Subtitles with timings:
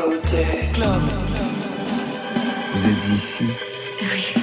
[0.00, 1.02] côté club.
[2.72, 3.44] Vous êtes ici
[4.00, 4.34] Oui.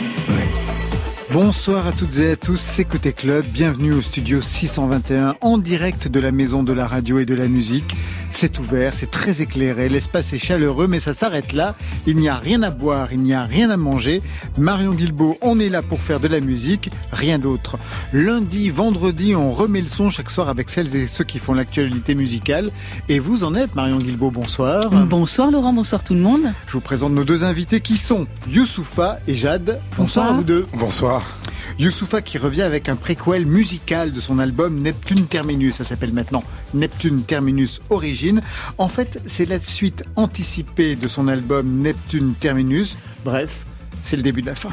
[1.32, 6.08] Bonsoir à toutes et à tous, c'est Côté Club, bienvenue au studio 621 en direct
[6.08, 7.96] de la maison de la radio et de la musique.
[8.32, 11.76] C'est ouvert, c'est très éclairé, l'espace est chaleureux, mais ça s'arrête là.
[12.06, 14.22] Il n'y a rien à boire, il n'y a rien à manger.
[14.58, 17.78] Marion Guilbeault, on est là pour faire de la musique, rien d'autre.
[18.14, 22.16] Lundi, vendredi, on remet le son chaque soir avec celles et ceux qui font l'actualité
[22.16, 22.72] musicale.
[23.10, 24.90] Et vous en êtes, Marion Guilbeault, bonsoir.
[24.90, 26.54] Bonsoir Laurent, bonsoir tout le monde.
[26.68, 29.80] Je vous présente nos deux invités qui sont Youssoufa et Jade.
[29.98, 30.66] Bonsoir, à vous deux.
[30.74, 31.39] Bonsoir.
[31.78, 35.76] Youssoufa qui revient avec un préquel musical de son album Neptune Terminus.
[35.76, 38.42] Ça s'appelle maintenant Neptune Terminus Origine.
[38.78, 42.98] En fait, c'est la suite anticipée de son album Neptune Terminus.
[43.24, 43.66] Bref,
[44.04, 44.72] c'est le début de la fin.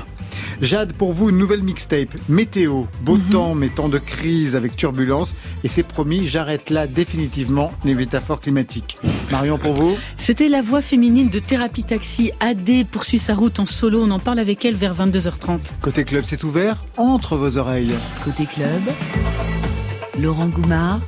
[0.61, 2.15] Jade, pour vous, une nouvelle mixtape.
[2.29, 5.35] Météo, beau temps, mais temps de crise avec turbulence.
[5.65, 8.99] Et c'est promis, j'arrête là définitivement les métaphores climatiques.
[9.31, 9.97] Marion, pour vous?
[10.17, 12.33] C'était la voix féminine de Thérapie Taxi.
[12.41, 14.03] AD poursuit sa route en solo.
[14.03, 15.59] On en parle avec elle vers 22h30.
[15.83, 17.95] Côté club, c'est ouvert entre vos oreilles.
[18.25, 18.83] Côté club,
[20.21, 21.01] Laurent Goumard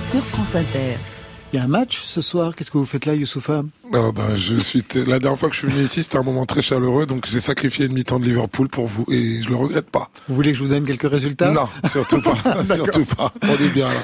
[0.00, 0.96] sur France Inter.
[1.52, 2.54] Il y a un match ce soir.
[2.54, 3.62] Qu'est-ce que vous faites là, Youssoufa?
[3.92, 6.22] Oh, ben, je suis t- la dernière fois que je suis venu ici, c'était un
[6.22, 9.56] moment très chaleureux, donc j'ai sacrifié une mi-temps de Liverpool pour vous et je le
[9.56, 10.10] regrette pas.
[10.28, 11.52] Vous voulez que je vous donne quelques résultats?
[11.52, 12.34] Non, surtout pas,
[12.74, 13.32] surtout pas.
[13.42, 14.00] On est bien là.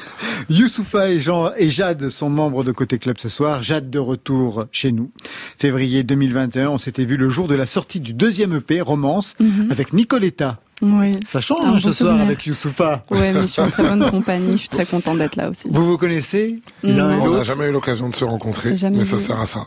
[0.49, 3.63] Youssoufa et Jean et Jade sont membres de Côté Club ce soir.
[3.63, 5.11] Jade de retour chez nous.
[5.59, 9.35] Février 2021, on s'était vu le jour de la sortie du deuxième EP, Romance,
[9.71, 10.59] avec Nicoletta.
[10.85, 11.13] Oui.
[11.25, 13.05] Ça change Un hein, bon ce soir avec Youssoufa.
[13.13, 14.53] Ouais, mais je suis en très bonne compagnie.
[14.55, 15.69] Je suis très contente d'être là aussi.
[15.71, 17.45] Vous vous connaissez l'un et On n'a l'autre?
[17.45, 19.67] jamais eu l'occasion de se rencontrer, mais ça sert à ça.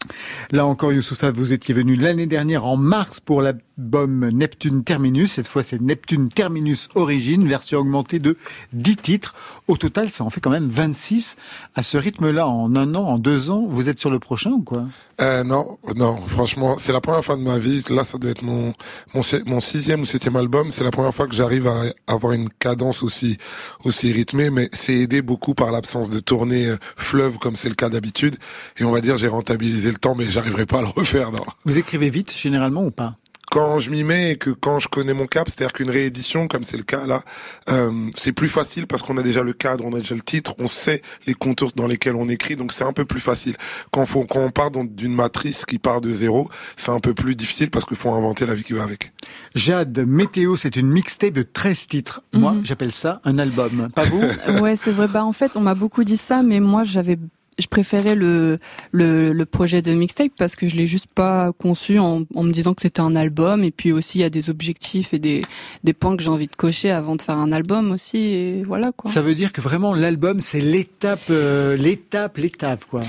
[0.51, 5.33] Là encore, Youssoufa, vous étiez venu l'année dernière en mars pour l'album Neptune Terminus.
[5.33, 8.37] Cette fois, c'est Neptune Terminus Origine, version augmentée de
[8.73, 9.33] 10 titres.
[9.67, 11.35] Au total, ça en fait quand même 26.
[11.75, 14.61] À ce rythme-là, en un an, en deux ans, vous êtes sur le prochain ou
[14.63, 14.85] quoi?
[15.21, 17.83] Euh, non, non, franchement, c'est la première fois de ma vie.
[17.89, 18.73] Là, ça doit être mon
[19.13, 20.71] mon, si- mon sixième ou septième album.
[20.71, 23.37] C'est la première fois que j'arrive à avoir une cadence aussi
[23.85, 27.75] aussi rythmée, mais c'est aidé beaucoup par l'absence de tournée euh, fleuve comme c'est le
[27.75, 28.37] cas d'habitude.
[28.77, 31.31] Et on va dire, j'ai rentabilisé le temps, mais j'arriverai pas à le refaire.
[31.31, 31.45] Non.
[31.65, 33.15] Vous écrivez vite, généralement, ou pas?
[33.51, 36.63] Quand je m'y mets et que quand je connais mon cap, c'est-à-dire qu'une réédition, comme
[36.63, 37.21] c'est le cas là,
[37.69, 40.55] euh, c'est plus facile parce qu'on a déjà le cadre, on a déjà le titre,
[40.57, 43.57] on sait les contours dans lesquels on écrit, donc c'est un peu plus facile.
[43.91, 47.35] Quand, faut, quand on part d'une matrice qui part de zéro, c'est un peu plus
[47.35, 49.11] difficile parce qu'il faut inventer la vie qui va avec.
[49.53, 52.21] Jade, Météo, c'est une mixtape de 13 titres.
[52.31, 52.61] Moi, Mhm.
[52.65, 53.89] j'appelle ça un album.
[53.93, 54.21] Pas vous?
[54.63, 55.09] Ouais, c'est vrai.
[55.09, 57.19] Bah, en fait, on m'a beaucoup dit ça, mais moi, j'avais,
[57.61, 58.57] je préférais le,
[58.91, 62.73] le, projet de mixtape parce que je l'ai juste pas conçu en, en me disant
[62.73, 63.63] que c'était un album.
[63.63, 65.43] Et puis aussi, il y a des objectifs et des,
[65.83, 68.17] des points que j'ai envie de cocher avant de faire un album aussi.
[68.17, 69.11] Et voilà, quoi.
[69.11, 73.01] Ça veut dire que vraiment, l'album, c'est l'étape, euh, l'étape, l'étape, quoi.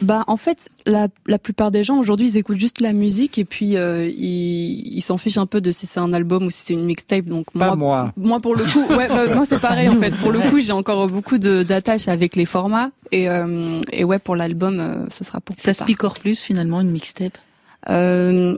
[0.00, 3.44] Bah en fait, la, la plupart des gens aujourd'hui, ils écoutent juste la musique et
[3.44, 6.60] puis euh, ils ils s'en fichent un peu de si c'est un album ou si
[6.66, 7.24] c'est une mixtape.
[7.24, 8.12] Donc Pas moi, moi.
[8.16, 10.12] moi pour le coup, ouais, bah, moi c'est pareil en fait.
[10.16, 14.18] Pour le coup, j'ai encore beaucoup de d'attaches avec les formats et euh, et ouais
[14.20, 17.36] pour l'album, euh, ce sera pour Ça plus se picore plus finalement une mixtape?
[17.88, 18.56] Euh,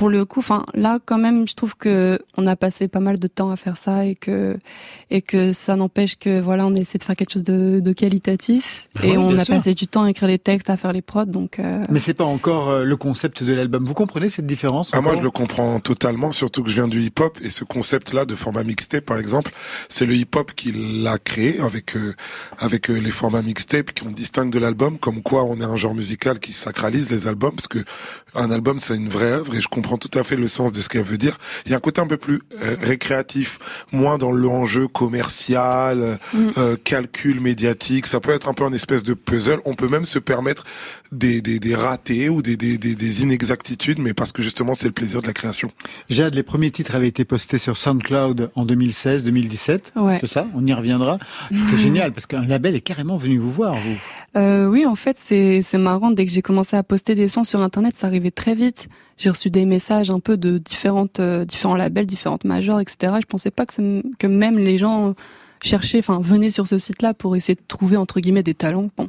[0.00, 3.18] pour le coup, enfin là quand même, je trouve que on a passé pas mal
[3.18, 4.56] de temps à faire ça et que
[5.10, 7.92] et que ça n'empêche que voilà, on a essayé de faire quelque chose de, de
[7.92, 9.54] qualitatif Bah et ouais, on a sûr.
[9.56, 11.58] passé du temps à écrire les textes, à faire les prods, donc.
[11.58, 13.84] euh, Mais c'est pas encore euh, le concept de l'album.
[13.84, 17.02] Vous comprenez cette différence Ah, moi, je le comprends totalement, surtout que je viens du
[17.02, 19.50] hip-hop et ce concept-là de format mixtape, par exemple,
[19.90, 22.14] c'est le hip-hop qui l'a créé avec euh,
[22.58, 25.94] avec euh, les formats mixtape qu'on distingue de l'album, comme quoi on est un genre
[25.94, 27.80] musical qui sacralise les albums, parce que
[28.34, 30.80] un album c'est une vraie œuvre et je comprends tout à fait le sens de
[30.80, 31.38] ce qu'elle veut dire.
[31.66, 33.58] Il y a un côté un peu plus euh, récréatif,
[33.92, 36.50] moins dans l'enjeu commercial, euh, Mm.
[36.58, 38.06] euh, calcul médiatique.
[38.06, 39.58] Ça peut être un peu un espèce de puzzle.
[39.64, 40.64] On peut même se permettre
[41.12, 44.86] des des, des ratés ou des, des des des inexactitudes, mais parce que justement c'est
[44.86, 45.70] le plaisir de la création.
[46.08, 49.80] Jade, les premiers titres avaient été postés sur SoundCloud en 2016-2017.
[49.96, 50.18] Ouais.
[50.20, 50.46] C'est ça?
[50.54, 51.18] On y reviendra.
[51.52, 53.96] C'était génial parce qu'un label est carrément venu vous voir, vous.
[54.36, 56.10] Euh, oui, en fait, c'est c'est marrant.
[56.12, 58.88] Dès que j'ai commencé à poster des sons sur Internet, ça arrivait très vite.
[59.16, 63.14] J'ai reçu des messages un peu de différentes, euh, différents labels, différentes majors, etc.
[63.20, 63.82] Je pensais pas que, ça
[64.18, 65.14] que même les gens
[65.62, 68.88] cherchaient, enfin, venaient sur ce site-là pour essayer de trouver entre guillemets des talents.
[68.96, 69.08] Bon,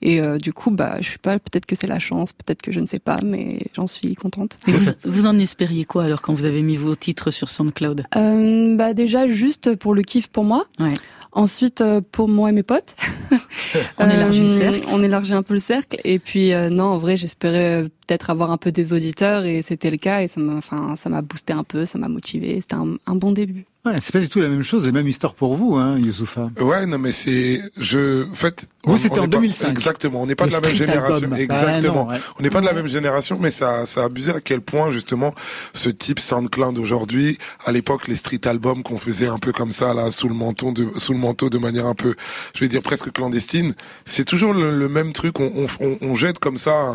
[0.00, 1.38] et euh, du coup, bah, je suis pas.
[1.38, 4.58] Peut-être que c'est la chance, peut-être que je ne sais pas, mais j'en suis contente.
[4.66, 8.04] Et vous, vous en espériez quoi alors quand vous avez mis vos titres sur SoundCloud?
[8.16, 10.66] Euh, bah déjà juste pour le kiff pour moi.
[10.80, 10.94] Ouais.
[11.34, 12.94] Ensuite euh, pour moi et mes potes.
[13.98, 14.88] On élargit le Euh, cercle.
[14.92, 18.28] On élargit un peu le cercle et puis euh, non en vrai j'espérais euh, peut-être
[18.30, 21.22] avoir un peu des auditeurs et c'était le cas et ça m'a, enfin, ça m'a
[21.22, 22.60] boosté un peu, ça m'a motivé.
[22.60, 23.64] C'était un, un bon début.
[23.84, 26.50] Ouais, c'est pas du tout la même chose, la même histoire pour vous, hein, Youssoufa.
[26.60, 28.66] Ouais, non, mais c'est, je, en fait.
[28.84, 29.70] Vous, c'était en n'est pas- 2005.
[29.70, 30.22] exactement.
[30.22, 31.14] On n'est pas Le de la même street génération.
[31.16, 31.34] album.
[31.38, 32.06] Exactement.
[32.08, 32.20] Ah, non, ouais.
[32.38, 34.92] On n'est pas de la même génération, mais ça, ça a abusé à quel point,
[34.92, 35.34] justement,
[35.72, 39.94] ce type SoundCloud d'aujourd'hui, à l'époque, les street albums qu'on faisait un peu comme ça,
[39.94, 42.14] là, sous le manteau de, sous le manteau de manière un peu,
[42.54, 43.74] je vais dire presque clandestine,
[44.04, 45.40] c'est toujours le, le même truc.
[45.40, 46.94] On, on, on- on jette comme ça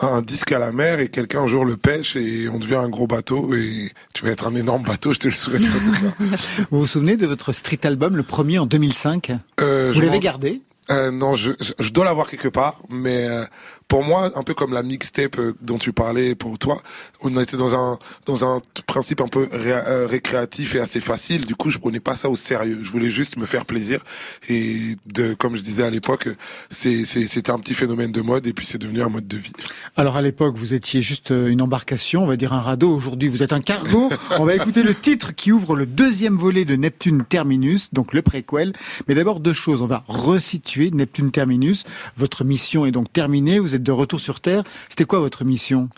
[0.00, 2.76] un, un disque à la mer et quelqu'un un jour le pêche et on devient
[2.76, 5.84] un gros bateau et tu vas être un énorme bateau, je te le souhaite en
[5.84, 6.36] tout cas.
[6.70, 10.20] Vous vous souvenez de votre street album, le premier en 2005 Euh, Vous je l'avez
[10.20, 10.60] gardé?
[10.90, 13.44] Euh, non, je, je, je dois l'avoir quelque part, mais euh,
[13.88, 16.82] pour moi, un peu comme la mixtape euh, dont tu parlais pour toi,
[17.22, 21.46] on était dans un dans un principe un peu ré- euh, récréatif et assez facile.
[21.46, 22.80] Du coup, je prenais pas ça au sérieux.
[22.82, 24.00] Je voulais juste me faire plaisir
[24.48, 26.28] et de, comme je disais à l'époque,
[26.70, 29.36] c'est c'est- c'était un petit phénomène de mode et puis c'est devenu un mode de
[29.36, 29.52] vie.
[29.96, 32.92] Alors à l'époque, vous étiez juste euh, une embarcation, on va dire un radeau.
[32.94, 34.08] Aujourd'hui, vous êtes un cargo.
[34.40, 38.22] on va écouter le titre qui ouvre le deuxième volet de Neptune Terminus, donc le
[38.22, 38.72] préquel.
[39.06, 39.80] Mais d'abord deux choses.
[39.82, 41.84] On va resituer Neptune Terminus.
[42.16, 43.58] Votre mission est donc terminée.
[43.60, 44.62] Vous de retour sur Terre.
[44.88, 45.88] C'était quoi votre mission,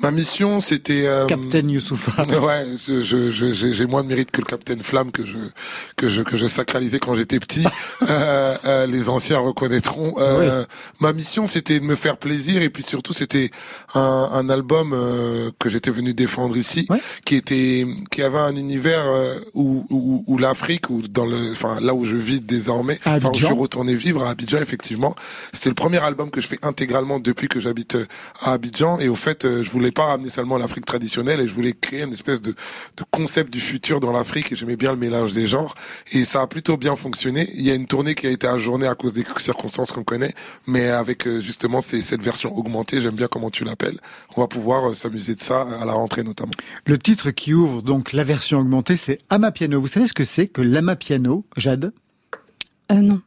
[0.00, 4.32] Ma mission, c'était euh, Captain Youssoufa Ouais, je- je- je- j'ai j'ai moins de mérite
[4.32, 5.36] que le Capitaine Flamme que je
[5.96, 7.64] que je que je sacralisais quand j'étais petit.
[8.10, 10.14] Euh, euh, les anciens reconnaîtront.
[10.18, 10.64] Euh,
[11.00, 13.50] Ma mission, c'était de me faire plaisir et puis surtout, c'était
[13.94, 14.00] un,
[14.32, 17.00] un album euh, que j'étais venu défendre ici, Ouais.
[17.24, 21.80] qui était qui avait un univers euh, où où, où l'Afrique, ou dans le, enfin
[21.80, 23.46] là où je vis désormais, enfin où je Abidjan.
[23.48, 25.14] suis retourné vivre à Abidjan effectivement.
[25.52, 27.96] C'était le premier album que je fais intégralement depuis que j'habite
[28.42, 31.54] à Abidjan et au fait, euh, je voulais pas ramener seulement l'Afrique traditionnelle et je
[31.54, 34.98] voulais créer une espèce de, de concept du futur dans l'Afrique et j'aimais bien le
[34.98, 35.74] mélange des genres
[36.12, 37.48] et ça a plutôt bien fonctionné.
[37.54, 40.32] Il y a une tournée qui a été ajournée à cause des circonstances qu'on connaît,
[40.66, 43.98] mais avec euh, justement ces- cette version augmentée, j'aime bien comment tu l'appelles.
[44.36, 46.52] On va pouvoir euh, s'amuser de ça à la rentrée notamment.
[46.86, 49.80] Le titre qui ouvre donc la version augmentée, c'est Amapiano.
[49.80, 51.92] Vous savez ce que c'est que l'Amapiano, Jade?
[52.92, 53.20] Euh, non.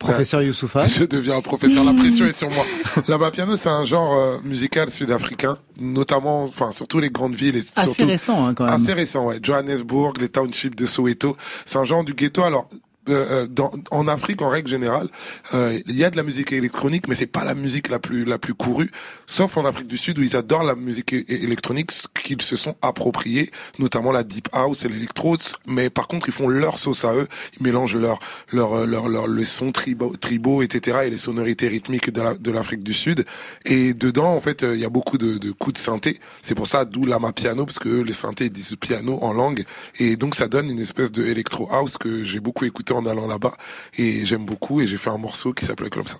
[0.00, 2.64] Professeur Youssoufa Je deviens un professeur, la pression est sur moi.
[3.06, 7.62] La piano, c'est un genre euh, musical sud-africain, notamment, enfin, surtout les grandes villes et
[7.76, 8.74] Assez surtout récent hein, quand même.
[8.74, 9.38] Assez récent, ouais.
[9.42, 11.36] Johannesburg, les townships de Soweto,
[11.66, 12.42] c'est un genre du ghetto.
[12.42, 12.66] Alors,
[13.08, 15.08] euh, euh, dans, en Afrique, en règle générale,
[15.54, 18.24] euh, il y a de la musique électronique, mais c'est pas la musique la plus
[18.24, 18.90] la plus courue,
[19.26, 21.90] sauf en Afrique du Sud où ils adorent la musique électronique,
[22.22, 25.36] qu'ils se sont appropriés, notamment la deep house et l'électro.
[25.66, 27.26] Mais par contre, ils font leur sauce à eux,
[27.58, 28.18] ils mélangent leur
[28.52, 30.98] leur euh, leur, leur les sons tribaux, tribaux, etc.
[31.06, 33.24] et les sonorités rythmiques de la- de l'Afrique du Sud.
[33.64, 36.18] Et dedans, en fait, il y a beaucoup de, de coups de synthé.
[36.42, 39.64] C'est pour ça d'où l'ama piano, parce que eux, les synthés disent piano en langue.
[39.98, 43.26] Et donc, ça donne une espèce de electro house que j'ai beaucoup écouté en allant
[43.26, 43.54] là-bas.
[43.98, 44.80] Et j'aime beaucoup.
[44.80, 46.18] Et j'ai fait un morceau qui s'appelait comme ça.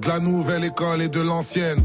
[0.00, 1.84] De la nouvelle école et de l'ancienne.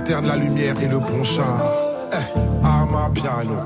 [0.00, 1.60] J'alterne la lumière et le bon char.
[2.10, 3.56] Eh, à ma piano.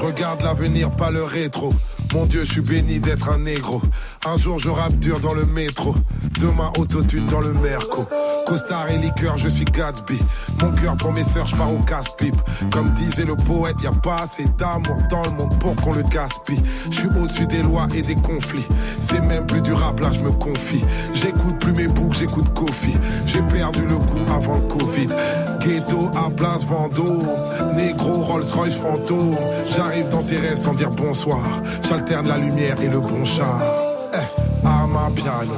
[0.00, 1.74] Regarde l'avenir, pas le rétro.
[2.14, 3.82] Mon Dieu, je suis béni d'être un négro.
[4.24, 5.94] Un jour, je rappe dur dans le métro.
[6.40, 8.06] Demain, autotune dans le merco.
[8.46, 10.20] Costard et liqueur, je suis Gatsby.
[10.60, 12.36] Mon cœur pour mes sœurs, je pars au casse-pipe.
[12.70, 16.02] Comme disait le poète, y a pas assez d'amour dans le monde pour qu'on le
[16.02, 16.62] gaspille.
[16.90, 18.66] Je suis au-dessus des lois et des conflits.
[19.00, 20.84] C'est même plus du rap, là, je me confie.
[21.14, 22.94] J'écoute plus mes boucs, j'écoute Kofi.
[23.26, 25.08] J'ai perdu le goût avant le Covid.
[25.60, 27.26] Ghetto à place Vendôme.
[27.74, 29.36] Négro Rolls Royce fantôme.
[29.74, 31.40] J'arrive dans tes rêves sans dire bonsoir.
[31.88, 33.60] J'alterne la lumière et le bon char.
[34.12, 35.54] Eh, à ma piano.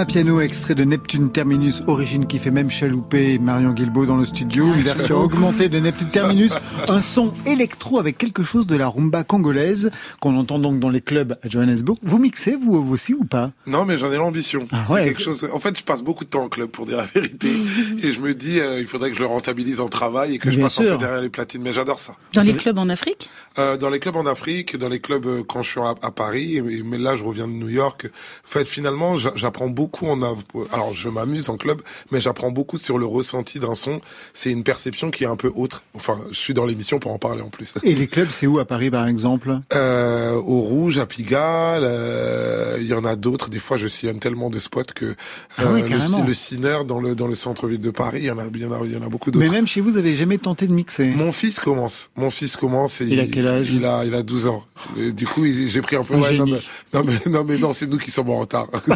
[0.00, 4.24] Ma piano, extrait de Neptune Terminus, origine qui fait même chalouper Marion Guilbault dans le
[4.24, 4.64] studio.
[4.64, 6.54] Une version augmentée de Neptune Terminus.
[6.88, 11.02] Un son électro avec quelque chose de la rumba congolaise qu'on entend donc dans les
[11.02, 11.98] clubs à Johannesburg.
[12.02, 13.50] Vous mixez, vous aussi ou pas?
[13.66, 14.66] Non, mais j'en ai l'ambition.
[14.72, 15.46] Ah c'est ouais, quelque c'est- chose.
[15.52, 17.48] En fait, je passe beaucoup de temps en club pour dire la vérité,
[18.02, 20.50] et je me dis, euh, il faudrait que je le rentabilise en travail et que
[20.50, 20.92] je passe un sûr.
[20.92, 21.60] peu derrière les platines.
[21.60, 22.14] Mais j'adore ça.
[22.32, 23.28] Dans les clubs en Afrique?
[23.58, 26.10] Euh, dans les clubs en Afrique, dans les clubs euh, quand je suis à, à
[26.10, 28.06] Paris, mais là je reviens de New York.
[28.46, 30.42] En fait, finalement, j'a- j'apprends beaucoup en av-
[30.72, 34.00] alors je m'amuse en club, mais j'apprends beaucoup sur le ressenti d'un son.
[34.32, 35.82] C'est une perception qui est un peu autre.
[35.94, 37.72] Enfin, je suis dans l'émission pour en parler en plus.
[37.82, 39.58] Et les clubs, c'est où à Paris par exemple?
[39.74, 43.50] Euh, au Rouge, à Pigalle, euh, il y en a d'autres.
[43.50, 45.14] Des fois, je sillonne tellement de spots que euh,
[45.58, 48.38] Ah ouais, le, le Ciner dans le dans le centre-ville de Paris, il y en
[48.38, 49.44] a, il y en a, il y en a beaucoup d'autres.
[49.44, 51.08] Mais même chez vous, vous avez jamais tenté de mixer?
[51.08, 52.10] Mon fils commence.
[52.16, 53.70] Mon fils commence et Il a quel âge?
[53.72, 54.64] Il a il a 12 ans.
[54.98, 56.58] Et du coup, j'ai pris un peu Un ouais, non, génie.
[56.92, 58.68] mais, non mais non mais non, c'est nous qui sommes en retard.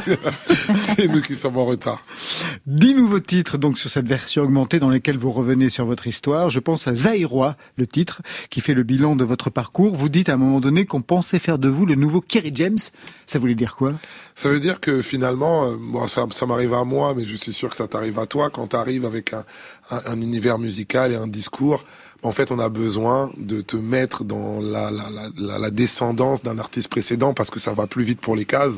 [0.97, 2.05] c'est nous qui sommes en retard.
[2.67, 6.51] Dix nouveaux titres donc sur cette version augmentée dans lesquels vous revenez sur votre histoire.
[6.51, 9.95] Je pense à Zaïrois, le titre qui fait le bilan de votre parcours.
[9.95, 12.79] Vous dites à un moment donné qu'on pensait faire de vous le nouveau Kerry James.
[13.27, 13.93] Ça voulait dire quoi?
[14.35, 17.53] Ça veut dire que finalement, euh, bon, ça, ça m'arrive à moi, mais je suis
[17.53, 19.45] sûr que ça t'arrive à toi quand tu arrives avec un,
[19.91, 21.85] un, un univers musical et un discours.
[22.25, 25.05] En fait, on a besoin de te mettre dans la, la,
[25.37, 28.73] la, la, descendance d'un artiste précédent parce que ça va plus vite pour les cases.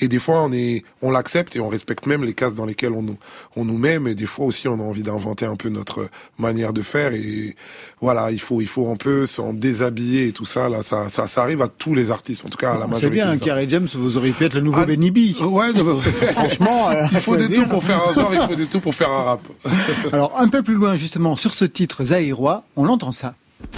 [0.00, 2.92] Et des fois, on est, on l'accepte et on respecte même les cases dans lesquelles
[2.92, 3.18] on nous,
[3.56, 3.98] on nous met.
[3.98, 6.08] Mais des fois aussi, on a envie d'inventer un peu notre
[6.38, 7.12] manière de faire.
[7.14, 7.56] Et
[8.00, 10.68] voilà, il faut, il faut un peu s'en déshabiller et tout ça.
[10.68, 12.90] Là, ça, ça, ça arrive à tous les artistes, en tout cas à la C'est
[12.90, 13.10] majorité.
[13.16, 15.18] bien, un des Kerry James, vous auriez pu être le nouveau Ah, Benny B.
[15.40, 15.98] Ouais, non,
[16.32, 17.64] Franchement, euh, il faut de choisir.
[17.64, 19.40] tout pour faire un genre, il faut de tout pour faire un rap.
[20.12, 23.34] Alors un peu plus loin justement sur ce titre Zaïrois, on entend ça.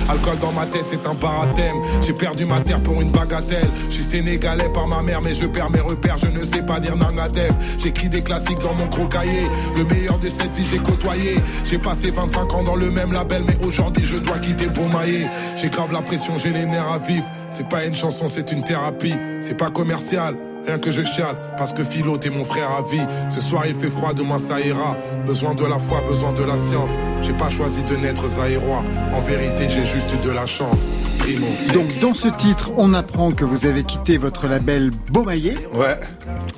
[0.08, 1.76] Alcool dans ma tête, c'est un barathème.
[2.02, 3.68] J'ai perdu ma terre pour une bagatelle.
[3.88, 6.16] Je suis sénégalais par ma mère, mais je perds mes repères.
[6.18, 7.52] Je ne sais pas dire Nangadev.
[7.78, 9.42] J'écris des classiques dans mon gros cahier.
[9.76, 11.36] Le meilleur de cette vie, j'ai côtoyé.
[11.64, 15.26] J'ai passé 25 ans dans le même label, mais aujourd'hui, je dois quitter pour mailler.
[15.56, 17.26] J'ai grave la pression, j'ai les nerfs à vivre.
[17.50, 19.14] C'est pas une chanson, c'est une thérapie.
[19.40, 20.36] C'est pas commercial.
[20.66, 23.00] Rien que je chiale, parce que Philo, t'es mon frère à vie.
[23.30, 24.96] Ce soir il fait froid, demain ça ira.
[25.24, 26.90] Besoin de la foi, besoin de la science.
[27.22, 28.82] J'ai pas choisi de naître zaïrois.
[29.14, 30.88] En vérité, j'ai juste eu de la chance.
[31.20, 31.46] Primo.
[31.72, 35.98] Donc dans ce titre, on apprend que vous avez quitté votre label Beaumaillé, Ouais,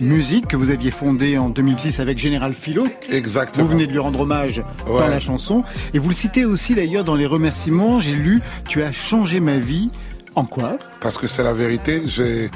[0.01, 2.87] musique que vous aviez fondé en 2006 avec Général Philo.
[3.11, 3.65] exactement.
[3.67, 4.99] Vous venez de lui rendre hommage Ouais.
[5.01, 5.65] par la chanson.
[5.93, 8.01] Et vous le citez aussi d'ailleurs dans les remerciements.
[8.01, 9.91] J'ai lu Tu as changé ma vie.
[10.35, 10.79] En quoi?
[11.01, 12.01] Parce que c'est la vérité.
[12.07, 12.49] J'ai,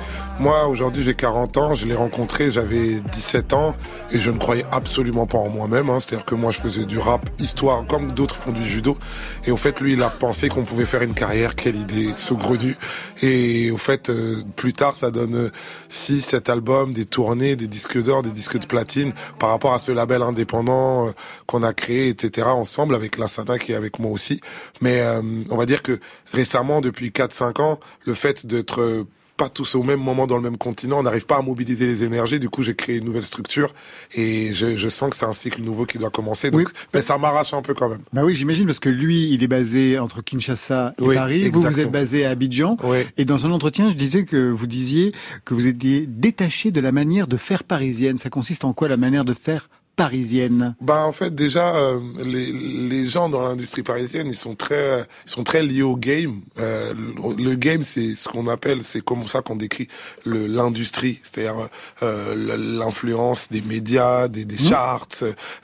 [0.42, 1.74] moi, aujourd'hui, j'ai 40 ans.
[1.76, 3.76] Je l'ai rencontré, j'avais 17 ans
[4.10, 5.88] et je ne croyais absolument pas en moi-même.
[5.88, 6.00] Hein.
[6.00, 8.98] C'est-à-dire que moi, je faisais du rap, histoire, comme d'autres font du judo.
[9.46, 11.54] Et au fait, lui, il a pensé qu'on pouvait faire une carrière.
[11.54, 12.76] Quelle idée, saugrenue.
[13.22, 15.52] Et au fait, euh, plus tard, ça donne
[15.88, 19.78] 6, 7 albums, des tournées, des disques d'or, des disques de platine par rapport à
[19.78, 21.10] ce label indépendant euh,
[21.46, 22.48] qu'on a créé, etc.
[22.48, 24.40] ensemble avec Lassana qui est avec moi aussi.
[24.80, 26.00] Mais euh, on va dire que
[26.32, 29.06] récemment, depuis 4-5 ans, le fait d'être euh,
[29.36, 32.04] pas tous au même moment dans le même continent, on n'arrive pas à mobiliser les
[32.04, 32.38] énergies.
[32.38, 33.72] Du coup, j'ai créé une nouvelle structure
[34.14, 36.50] et je, je sens que c'est un cycle nouveau qui doit commencer.
[36.50, 36.72] Donc, Oui.
[36.94, 38.00] mais ça m'arrache un peu quand même.
[38.12, 41.48] Bah oui, j'imagine parce que lui, il est basé entre Kinshasa et Oui, Paris.
[41.50, 41.92] Vous, vous êtes exactement.
[41.92, 42.76] basé à Abidjan.
[42.84, 43.06] Ouais.
[43.16, 45.12] Et dans un entretien, je disais que vous disiez
[45.44, 48.18] que vous étiez détaché de la manière de faire parisienne.
[48.18, 52.52] Ça consiste en quoi la manière de faire parisienne Bah en fait déjà euh, les,
[52.52, 56.40] les gens dans l'industrie parisienne ils sont très ils sont très liés au game.
[56.58, 59.88] Euh, le, le game c'est ce qu'on appelle c'est comme ça qu'on décrit
[60.24, 61.68] le l'industrie, c'est-à-dire
[62.02, 65.08] euh, l'influence des médias, des, des charts,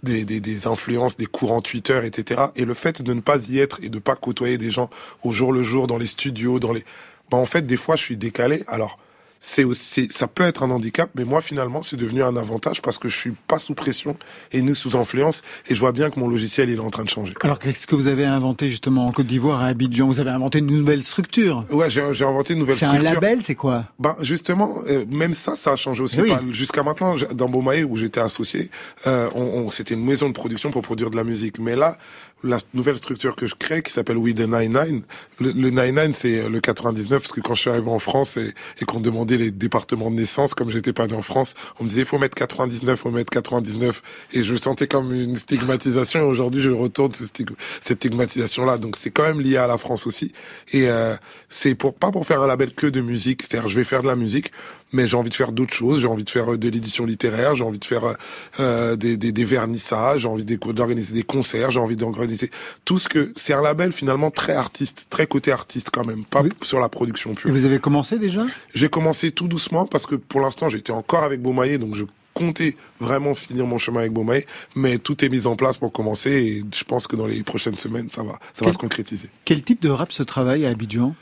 [0.02, 2.42] des, des, des influences des courants Twitter, etc.
[2.56, 4.90] Et le fait de ne pas y être et de pas côtoyer des gens
[5.24, 6.84] au jour le jour dans les studios, dans les
[7.30, 8.62] bah en fait des fois je suis décalé.
[8.68, 8.98] Alors
[9.40, 12.98] c'est aussi, ça peut être un handicap, mais moi finalement c'est devenu un avantage parce
[12.98, 14.16] que je suis pas sous pression
[14.52, 17.04] et ni sous influence et je vois bien que mon logiciel il est en train
[17.04, 17.34] de changer.
[17.42, 20.06] Alors qu'est-ce que vous avez inventé justement en Côte d'Ivoire à Abidjan?
[20.08, 21.64] Vous avez inventé une nouvelle structure.
[21.70, 23.20] Ouais, j'ai inventé une nouvelle C'est un structure.
[23.20, 23.84] label, c'est quoi?
[23.98, 26.16] Ben justement, euh, même ça, ça a changé aussi.
[26.18, 26.32] Eh oui.
[26.52, 28.70] Jusqu'à maintenant, dans Beaumaye où j'étais associé,
[29.06, 31.58] euh, on, on- c'était une maison de production pour produire de la musique.
[31.58, 31.96] Mais là,
[32.42, 35.02] la nouvelle structure que je crée, qui s'appelle We the 99,
[35.40, 38.36] le, le 99 c'est euh, le 99 parce que quand je suis arrivé en France
[38.36, 41.84] et, et qu'on demandait les départements de naissance, comme j'étais pas né en France, on
[41.84, 44.02] me disait faut mettre 99, faut mettre 99,
[44.32, 46.20] et je sentais comme une stigmatisation.
[46.20, 48.78] Et aujourd'hui, je retourne cette stigmatisation-là.
[48.78, 50.32] Donc c'est quand même lié à la France aussi.
[50.72, 51.16] Et euh,
[51.48, 53.42] c'est pour pas pour faire un label que de musique.
[53.42, 54.52] C'est-à-dire, je vais faire de la musique,
[54.92, 56.00] mais j'ai envie de faire d'autres choses.
[56.00, 58.14] J'ai envie de faire euh, de l'édition littéraire, j'ai envie de faire euh,
[58.60, 62.50] euh, des, des, des vernissages, j'ai envie d'organiser des concerts, j'ai envie d'organiser
[62.84, 66.42] tout ce que c'est un label finalement très artiste, très côté artiste quand même, pas
[66.42, 66.50] Oui.
[66.62, 67.50] sur la production Et pure.
[67.52, 68.42] vous avez commencé déjà?
[68.74, 72.04] J'ai commencé tout doucement parce que pour l'instant j'étais encore avec Beaumaillé, donc je
[72.34, 74.42] comptais vraiment finir mon chemin avec Bomae,
[74.76, 77.76] mais tout est mis en place pour commencer et je pense que dans les prochaines
[77.76, 79.28] semaines, ça va, ça va se concrétiser.
[79.44, 81.16] Quel type de rap se travaille à Abidjan?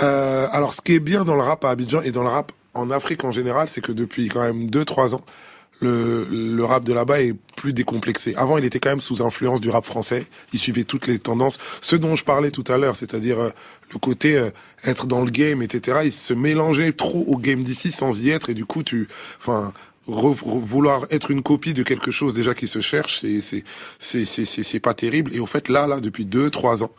[0.00, 2.52] Euh, Alors, ce qui est bien dans le rap à Abidjan et dans le rap
[2.74, 5.24] en Afrique en général, c'est que depuis quand même 2-3 ans,
[5.80, 8.34] le, le rap de là-bas est plus décomplexé.
[8.36, 10.26] Avant, il était quand même sous influence du rap français.
[10.52, 11.58] Il suivait toutes les tendances.
[11.80, 13.50] Ce dont je parlais tout à l'heure, c'est-à-dire euh,
[13.92, 14.50] le côté euh,
[14.84, 16.00] être dans le game, etc.
[16.04, 19.72] Il se mélangeait trop au game d'ici sans y être et du coup, tu, enfin,
[20.06, 23.40] vouloir être une copie de quelque chose déjà qui se cherche, c'est
[23.98, 25.34] c'est c'est c'est pas terrible.
[25.34, 26.90] Et au fait, là, là, depuis deux, trois ans,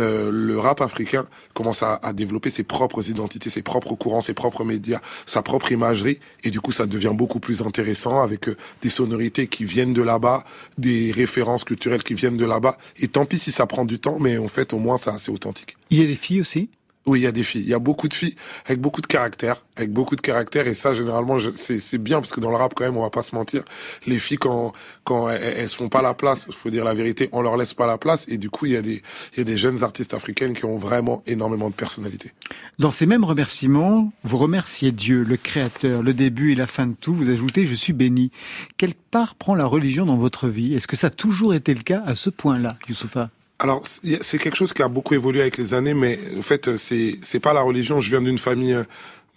[0.00, 4.64] euh, le rap africain commence à, développer ses propres identités, ses propres courants, ses propres
[4.64, 8.90] médias, sa propre imagerie, et du coup ça devient beaucoup plus intéressant avec euh, des
[8.90, 10.44] sonorités qui viennent de là-bas,
[10.78, 12.76] des références culturelles qui viennent de là-bas.
[12.98, 15.30] Et tant pis si ça prend du temps, mais en fait au moins ça c'est
[15.30, 15.76] authentique.
[15.90, 16.70] Il y a des filles aussi?
[17.06, 17.62] Oui, il y a des filles.
[17.62, 18.34] Il y a beaucoup de filles
[18.66, 20.66] avec beaucoup de caractère, avec beaucoup de caractère.
[20.66, 23.22] Et ça, généralement, c'est bien parce que dans le rap, quand même, on va pas
[23.22, 23.62] se mentir.
[24.06, 24.72] Les filles, quand
[25.04, 27.72] quand elles, elles se font pas la place, faut dire la vérité, on leur laisse
[27.74, 28.26] pas la place.
[28.28, 29.02] Et du coup, il y a des
[29.32, 32.32] il y a des jeunes artistes africaines qui ont vraiment énormément de personnalité.
[32.78, 36.94] Dans ces mêmes remerciements, vous remerciez Dieu, le Créateur, le début et la fin de
[36.94, 37.14] tout.
[37.14, 38.30] Vous ajoutez "Je suis béni".
[38.76, 40.74] Quelle part prend la religion dans votre vie?
[40.74, 43.30] Est-ce que ça a toujours été le cas à ce point-là, Youssoufa?
[43.60, 47.18] Alors c'est quelque chose qui a beaucoup évolué avec les années, mais en fait c'est
[47.22, 48.00] c'est pas la religion.
[48.00, 48.76] Je viens d'une famille.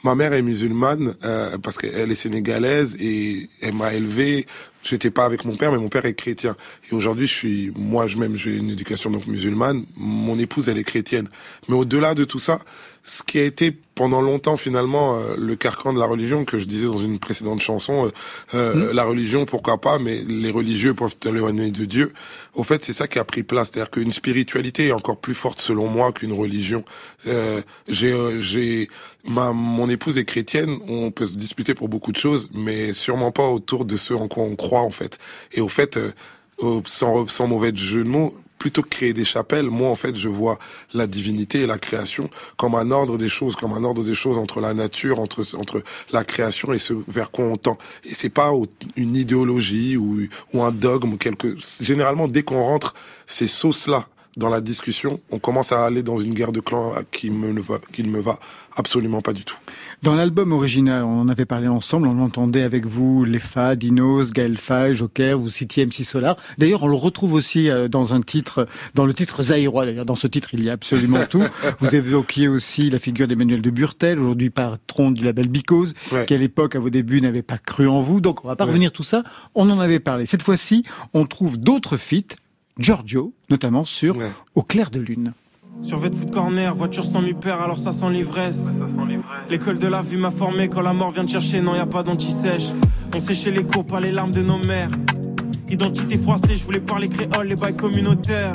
[0.03, 4.45] Euh, ma mère est musulmane euh, parce qu'elle est sénégalaise et elle m'a élevé.
[4.83, 6.57] J'étais pas avec mon père, mais mon père est chrétien.
[6.91, 9.85] Et aujourd'hui, je suis moi, je même j'ai une éducation donc musulmane.
[9.95, 11.29] Mon épouse, elle est chrétienne.
[11.69, 12.59] Mais au-delà de tout ça,
[13.03, 16.65] ce qui a été pendant longtemps finalement euh, le carcan de la religion que je
[16.65, 18.09] disais dans une précédente chanson, euh,
[18.55, 18.95] euh mmh.
[18.95, 22.13] la religion pourquoi pas, mais les religieux peuvent t'éloigner de Dieu.
[22.53, 25.59] Au fait, c'est ça qui a pris place, c'est-à-dire qu'une spiritualité est encore plus forte
[25.59, 26.85] selon moi qu'une religion.
[27.27, 28.89] Euh, j'ai, j'ai,
[29.23, 33.31] ma, mon épouse est chrétienne, on peut se disputer pour beaucoup de choses, mais sûrement
[33.31, 35.17] pas autour de ce en quoi on croit en fait.
[35.51, 35.99] Et au fait,
[36.85, 38.33] sans, sans mauvais jeu de mots,
[38.63, 40.57] plutôt que créer des chapelles, moi en fait je vois
[40.93, 44.37] la divinité et la création comme un ordre des choses, comme un ordre des choses
[44.37, 45.83] entre la nature, entre entre
[46.13, 47.77] la création et ce vers quoi on tend.
[48.05, 48.51] Et c'est pas
[48.95, 51.57] une idéologie ou, ou un dogme quelque.
[51.81, 52.93] Généralement, dès qu'on rentre
[53.25, 56.93] ces sauces là dans la discussion, on commence à aller dans une guerre de clans
[57.11, 58.39] qui me va, qui ne me va
[58.75, 59.57] absolument pas du tout.
[60.01, 64.57] Dans l'album original, on en avait parlé ensemble, on entendait avec vous Lefa, Dinos, Gaël
[64.57, 66.35] Faye, Joker, vous citiez MC Solar.
[66.57, 69.85] D'ailleurs, on le retrouve aussi euh, dans un titre, dans le titre Zaïrois.
[69.85, 71.43] D'ailleurs, dans ce titre, il y a absolument tout.
[71.79, 76.25] Vous évoquiez aussi la figure d'Emmanuel de Burtel, aujourd'hui patron du label Because, ouais.
[76.25, 78.21] qui à l'époque, à vos débuts, n'avait pas cru en vous.
[78.21, 78.71] Donc, on va pas ouais.
[78.71, 79.23] revenir tout ça.
[79.55, 80.25] On en avait parlé.
[80.25, 82.35] Cette fois-ci, on trouve d'autres feats
[82.79, 84.31] Giorgio, notamment sur ouais.
[84.55, 85.33] Au clair de lune.
[85.81, 88.73] Sur de foot corner, voiture sans mi-père, alors ça sent l'ivresse.
[89.49, 91.85] L'école de la vie m'a formé quand la mort vient te chercher, non y a
[91.85, 92.69] pas d'anti-sèche.
[93.15, 94.89] On séchait les cours par les larmes de nos mères.
[95.69, 98.53] Identité froissée, je voulais parler créole, les bails communautaires.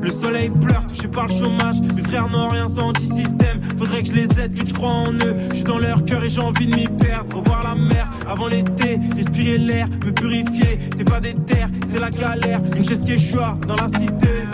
[0.00, 1.76] Le soleil pleure, touché par le chômage.
[1.96, 3.60] Mes frères n'ont rien sans anti-système.
[3.76, 5.36] Faudrait que je les aide, que je crois en eux.
[5.38, 7.36] Je suis dans leur cœur et j'ai envie de m'y perdre.
[7.36, 10.78] Revoir la mer avant l'été, respirer l'air, me purifier.
[10.96, 12.60] T'es pas des terres, c'est la galère.
[12.76, 14.44] Une chaise Quechua dans la cité.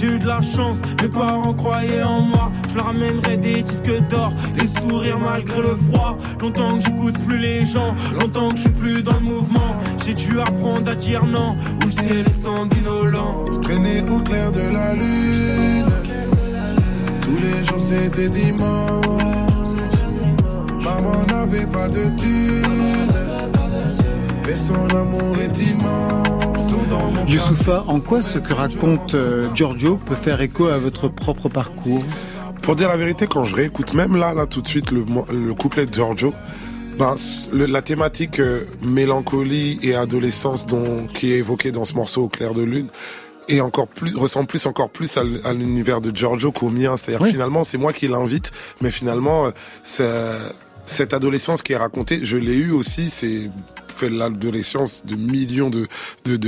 [0.00, 2.52] J'ai eu de la chance, mes parents croyaient en moi.
[2.70, 6.16] Je leur amènerai des disques d'or, des sourires malgré le froid.
[6.40, 9.76] Longtemps que j'écoute plus les gens, longtemps que je suis plus dans le mouvement.
[10.04, 12.38] J'ai dû apprendre à dire non, où le ciel est.
[13.52, 15.86] Je traînais au clair de la lune,
[17.22, 19.04] tous les jours c'était dimanche.
[20.82, 23.08] Maman n'avait pas de thunes,
[24.46, 26.37] mais son amour est immense.
[27.28, 32.02] Youssoufa, en quoi ce que raconte euh, Giorgio peut faire écho à votre propre parcours?
[32.62, 35.54] Pour dire la vérité, quand je réécoute même là, là tout de suite le, le
[35.54, 36.32] couplet de Giorgio,
[36.98, 37.14] ben,
[37.52, 42.28] le, la thématique euh, mélancolie et adolescence dont, qui est évoquée dans ce morceau au
[42.28, 42.88] clair de lune,
[43.48, 46.96] et encore plus ressemble plus encore plus à, l'univers de Giorgio qu'au mien.
[46.96, 47.30] C'est-à-dire oui.
[47.30, 48.50] finalement c'est moi qui l'invite,
[48.82, 49.50] mais finalement
[50.00, 50.48] euh,
[50.84, 53.10] cette adolescence qui est racontée, je l'ai eu aussi.
[53.10, 53.50] C'est
[53.98, 55.88] fait l'adolescence de millions de,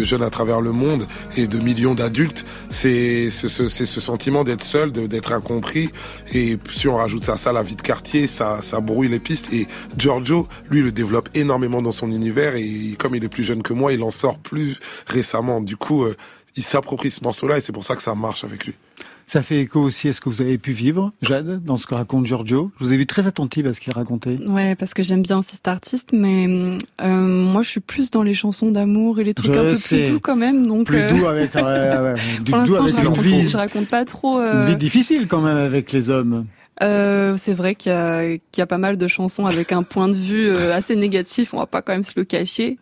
[0.04, 4.92] jeunes à travers le monde et de millions d'adultes, c'est ce, ce, sentiment d'être seul,
[4.92, 5.90] d'être incompris.
[6.32, 9.52] Et si on rajoute à ça la vie de quartier, ça, ça brouille les pistes.
[9.52, 13.62] Et Giorgio, lui, le développe énormément dans son univers et comme il est plus jeune
[13.62, 15.60] que moi, il en sort plus récemment.
[15.60, 16.16] Du coup, euh,
[16.56, 18.74] il s'approprie ce morceau-là et c'est pour ça que ça marche avec lui.
[19.30, 21.94] Ça fait écho aussi à ce que vous avez pu vivre, Jade, dans ce que
[21.94, 22.72] raconte Giorgio.
[22.80, 24.38] Je vous ai vu très attentive à ce qu'il racontait.
[24.44, 28.24] Ouais, parce que j'aime bien aussi cet artiste, mais euh, moi je suis plus dans
[28.24, 30.02] les chansons d'amour et les trucs je un peu sais.
[30.02, 30.66] plus doux quand même.
[30.66, 31.10] Donc plus euh...
[31.12, 33.48] doux avec, ouais, ouais, du Pour doux avec je, raconte, vie.
[33.48, 34.40] je raconte pas trop.
[34.40, 34.64] Euh...
[34.64, 36.46] Une vie difficile quand même avec les hommes.
[36.82, 39.84] Euh, c'est vrai qu'il y, a, qu'il y a pas mal de chansons avec un
[39.84, 41.54] point de vue euh, assez négatif.
[41.54, 42.78] On va pas quand même se le cacher.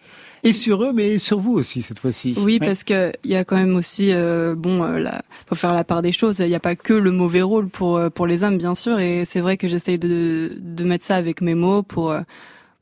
[0.48, 2.34] Et sur eux, mais sur vous aussi cette fois-ci.
[2.38, 5.74] Oui, parce que il y a quand même aussi euh, bon, euh, la, faut faire
[5.74, 6.38] la part des choses.
[6.38, 8.98] Il n'y a pas que le mauvais rôle pour euh, pour les hommes, bien sûr.
[8.98, 12.14] Et c'est vrai que j'essaye de de mettre ça avec mes mots pour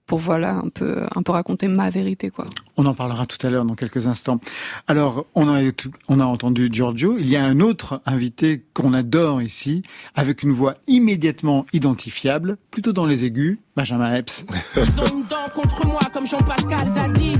[0.06, 2.46] pour voilà un peu un peu raconter ma vérité quoi.
[2.76, 4.40] On en parlera tout à l'heure dans quelques instants.
[4.86, 5.60] Alors on a
[6.08, 9.82] on a entendu Giorgio, il y a un autre invité qu'on adore ici
[10.14, 14.44] avec une voix immédiatement identifiable, plutôt dans les aigus, Benjamin Epps.
[14.76, 17.34] Ils ont une dent contre moi comme Jean-Pascal Zadi.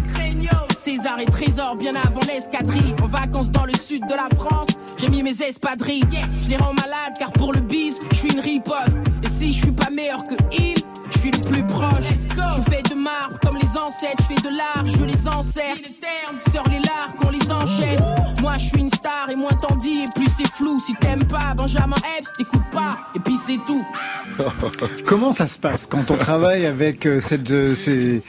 [0.86, 2.94] César et Trésor bien avant l'escadrille.
[3.02, 6.04] En vacances dans le sud de la France, j'ai mis mes espadrilles.
[6.44, 8.96] Je les rends malades car pour le bis, je suis une riposte.
[9.24, 10.76] Et si je suis pas meilleur que il,
[11.16, 12.02] je suis le plus proche.
[12.10, 15.90] Je fais de marbre comme les ancêtres, je fais de l'art, je les encercle.
[16.52, 18.04] Sors les lards qu'on les enchaîne.
[18.40, 20.78] Moi je suis une star et moins t'en dis et plus c'est flou.
[20.80, 23.84] Si t'aimes pas Benjamin Epps, t'écoutes pas et puis c'est tout.
[25.06, 28.22] Comment ça se passe quand on travaille avec euh, cette, euh, ces-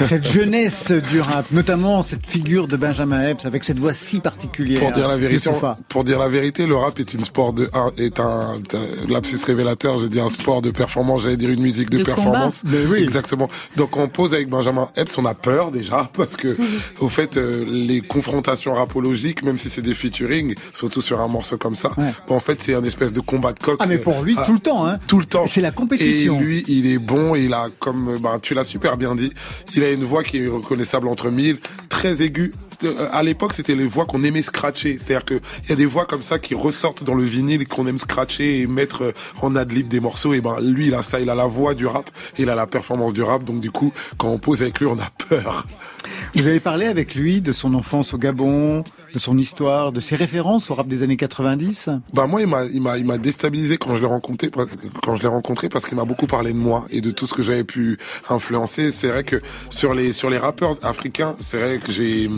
[0.00, 4.80] cette jeunesse du rap, notamment cette figure de Benjamin Epps avec cette voix si particulière
[4.80, 5.50] Pour dire la vérité,
[5.88, 9.38] pour dire la vérité, le rap est une sport de un, est un, un lapsus
[9.46, 9.98] révélateur.
[10.00, 11.22] J'ai dit un sport de performance.
[11.22, 12.31] J'allais dire une musique de, De performance.
[12.64, 13.02] Mais oui.
[13.02, 13.48] Exactement.
[13.76, 16.56] Donc on pose avec Benjamin Epps, on a peur déjà parce que
[17.00, 21.56] au fait euh, les confrontations rapologiques, même si c'est des featuring, surtout sur un morceau
[21.58, 22.12] comme ça, Ouais.
[22.28, 23.76] bon, en fait c'est un espèce de combat de coq.
[23.80, 24.98] Ah mais pour lui euh, tout le temps, hein.
[25.06, 25.44] tout le temps.
[25.46, 26.38] C'est la compétition.
[26.40, 27.34] Et lui, il est bon.
[27.34, 29.32] Il a, comme euh, bah, tu l'as super bien dit,
[29.74, 32.52] il a une voix qui est reconnaissable entre mille, très aiguë.
[32.84, 34.98] Euh, À l'époque, c'était les voix qu'on aimait scratcher.
[34.98, 37.86] C'est-à-dire que il y a des voix comme ça qui ressortent dans le vinyle qu'on
[37.86, 40.34] aime scratcher et mettre euh, en ad-lib des morceaux.
[40.34, 41.20] Et ben lui, il a ça.
[41.20, 42.10] Il a la voix du rap.
[42.38, 43.44] Il a la performance du rap.
[43.44, 45.66] Donc du coup, quand on pose avec lui, on a peur.
[46.34, 50.16] Vous avez parlé avec lui de son enfance au Gabon, de son histoire, de ses
[50.16, 51.90] références au rap des années 90.
[52.12, 54.50] Bah moi il m'a il m'a il m'a déstabilisé quand je l'ai rencontré
[55.02, 57.34] quand je l'ai rencontré parce qu'il m'a beaucoup parlé de moi et de tout ce
[57.34, 57.98] que j'avais pu
[58.30, 58.92] influencer.
[58.92, 62.28] C'est vrai que sur les sur les rappeurs africains, c'est vrai que j'ai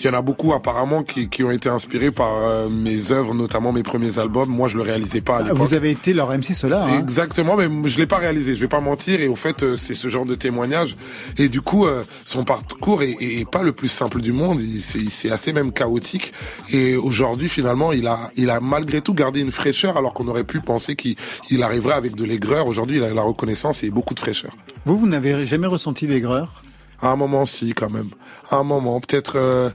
[0.00, 3.34] il y en a beaucoup apparemment qui, qui ont été inspirés par euh, mes œuvres,
[3.34, 4.48] notamment mes premiers albums.
[4.48, 5.58] Moi, je le réalisais pas à l'époque.
[5.58, 6.88] Vous avez été leur MC Solar.
[6.88, 6.98] Hein.
[7.00, 8.56] Exactement, mais je l'ai pas réalisé.
[8.56, 9.20] Je vais pas mentir.
[9.20, 10.94] Et au fait, euh, c'est ce genre de témoignage.
[11.38, 14.60] Et du coup, euh, son parcours est, est- est pas le plus simple du monde.
[15.10, 16.32] C'est assez même chaotique.
[16.72, 20.44] Et aujourd'hui, finalement, il a, il a malgré tout gardé une fraîcheur, alors qu'on aurait
[20.44, 21.16] pu penser qu'il
[21.50, 22.66] il arriverait avec de l'aigreur.
[22.66, 24.52] Aujourd'hui, il a la reconnaissance et beaucoup de fraîcheur.
[24.86, 26.62] Vous, vous n'avez jamais ressenti d'aigreur?
[27.02, 28.10] À un moment, si, quand même.
[28.50, 29.72] À un moment, peut-être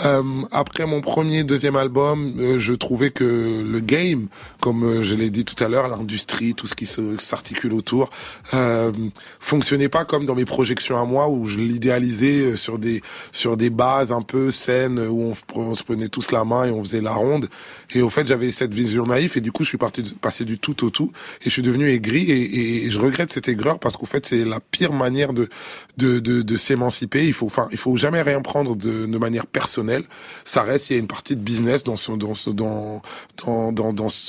[0.00, 3.24] euh, après mon premier, deuxième album, euh, je trouvais que
[3.64, 4.28] le game,
[4.60, 8.10] comme euh, je l'ai dit tout à l'heure, l'industrie, tout ce qui s'articule autour,
[8.54, 8.92] euh,
[9.40, 13.56] fonctionnait pas comme dans mes projections à moi où je l'idéalisais euh, sur des sur
[13.56, 17.00] des bases un peu saines où on, se prenait tous la main et on faisait
[17.00, 17.48] la ronde.
[17.94, 20.58] Et au fait, j'avais cette vision naïve et du coup, je suis parti passé du
[20.58, 21.10] tout au tout
[21.42, 24.60] et je suis devenu aigri et je regrette cette aigreur parce qu'au fait, c'est la
[24.60, 25.48] pire manière de
[25.96, 27.26] de de, de s'émanciper.
[27.26, 29.87] Il faut enfin, il faut jamais rien prendre de, de manière personnelle.
[30.44, 32.10] Ça reste, il y a une partie de business dans ce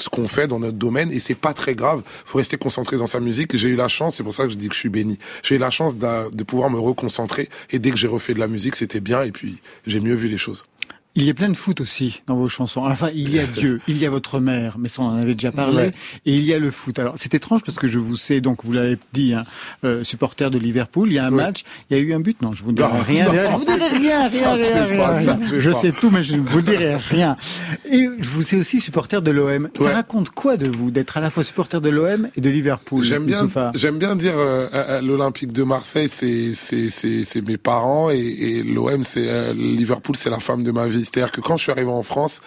[0.09, 2.01] qu'on fait dans notre domaine et c'est pas très grave.
[2.25, 3.55] Faut rester concentré dans sa musique.
[3.55, 5.17] J'ai eu la chance, c'est pour ça que je dis que je suis béni.
[5.43, 8.47] J'ai eu la chance de pouvoir me reconcentrer et dès que j'ai refait de la
[8.47, 10.65] musique, c'était bien et puis j'ai mieux vu les choses.
[11.19, 12.85] Il y a plein de foot aussi dans vos chansons.
[12.85, 15.33] Enfin, il y a Dieu, il y a votre mère, mais ça on en avait
[15.35, 15.77] déjà parlé.
[15.87, 15.93] Ouais.
[16.25, 16.97] Et il y a le foot.
[16.97, 19.43] Alors c'est étrange parce que je vous sais, donc vous l'avez dit, hein,
[19.83, 21.09] euh, supporter de Liverpool.
[21.11, 21.43] Il y a un Ouais.
[21.43, 22.41] match, il y a eu un but.
[22.41, 23.25] Non, je vous dirai Non, rien.
[23.25, 23.31] non.
[23.51, 26.95] Je vous dirai rien, rien, pas, ça Je sais tout, mais je ne vous dirai
[26.95, 27.35] rien.
[27.91, 29.67] Et je vous sais aussi supporter de l'OM.
[29.75, 33.03] Ça raconte quoi de vous d'être à la fois supporter de l'OM et de Liverpool
[33.03, 37.57] J'aime bien, j'aime bien dire euh, euh, l'Olympique de Marseille, c'est c'est c'est c'est mes
[37.57, 41.08] parents et, et l'OM, c'est euh, Liverpool, c'est la femme de ma vie.
[41.11, 42.41] C'est-à-dire que quand je suis arrivé en France,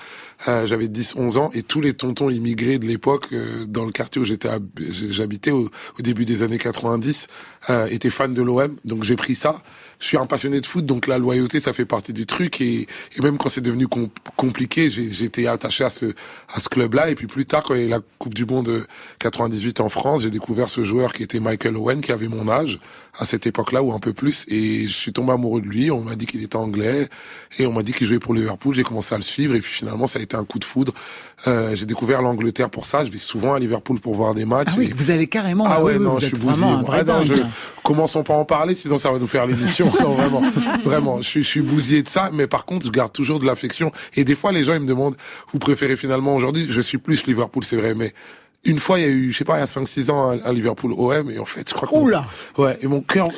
[0.48, 4.20] euh, j'avais 10-11 ans et tous les tontons immigrés de l'époque euh, dans le quartier
[4.20, 4.66] où j'étais hab-
[5.10, 7.26] j'habitais au, au début des années 90
[7.70, 8.76] euh, étaient fans de l'OM.
[8.84, 9.62] Donc j'ai pris ça.
[10.00, 12.60] Je suis un passionné de foot, donc la loyauté, ça fait partie du truc.
[12.60, 14.86] Et, et même quand c'est devenu com- compliqué,
[15.22, 16.06] été attaché à ce
[16.52, 17.08] à ce club-là.
[17.10, 18.84] Et puis plus tard, quand il y a eu la Coupe du Monde euh,
[19.20, 22.80] 98 en France, j'ai découvert ce joueur qui était Michael Owen, qui avait mon âge
[23.18, 24.44] à cette époque-là ou un peu plus.
[24.48, 25.90] Et je suis tombé amoureux de lui.
[25.90, 27.08] On m'a dit qu'il était anglais
[27.58, 28.74] et on m'a dit qu'il jouait pour Liverpool.
[28.74, 30.94] J'ai commencé à le suivre et puis finalement, ça a été un coup de foudre.
[31.46, 33.04] Euh, j'ai découvert l'Angleterre pour ça.
[33.04, 34.68] Je vais souvent à Liverpool pour voir des matchs.
[34.70, 35.66] Ah oui, Et- vous allez carrément.
[35.68, 36.66] ah ouais, oui, non, vous je suis bousillé.
[36.90, 37.34] Ah non, je-.
[37.82, 39.92] Commençons pas à en parler, sinon ça va nous faire l'émission.
[40.00, 40.42] non, vraiment,
[40.84, 42.30] vraiment, je suis, je suis bousillé de ça.
[42.32, 43.92] Mais par contre, je garde toujours de l'affection.
[44.14, 45.16] Et des fois, les gens ils me demandent,
[45.52, 46.66] vous préférez finalement aujourd'hui?
[46.70, 48.14] Je suis plus Liverpool, c'est vrai, mais
[48.64, 50.52] une fois, il y a eu, je sais pas, il y a 5-6 ans, à
[50.52, 51.94] Liverpool OM, et en fait, je crois que...
[51.94, 52.26] Oula
[52.58, 53.28] Ouais, et mon cœur...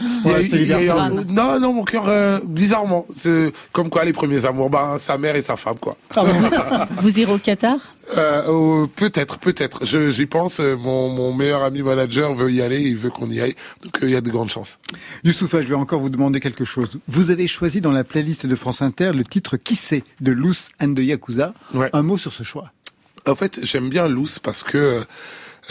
[1.29, 5.37] non, non, mon cœur, euh, bizarrement, c'est comme quoi les premiers amours, bah, sa mère
[5.37, 5.97] et sa femme, quoi.
[6.15, 6.25] Ah
[7.01, 7.77] vous irez au Qatar?
[8.17, 9.85] Euh, peut-être, peut-être.
[9.85, 10.61] J'y pense.
[10.61, 13.55] Euh, mon, mon meilleur ami manager veut y aller, il veut qu'on y aille.
[13.83, 14.79] Donc euh, il y a de grandes chances.
[15.25, 16.91] Youssoufa, je vais encore vous demander quelque chose.
[17.09, 20.69] Vous avez choisi dans la playlist de France Inter le titre Qui c'est de Luce
[20.83, 21.55] and de Yakuza.
[21.93, 22.71] Un mot sur ce choix.
[23.27, 25.03] En fait, j'aime bien Luce parce que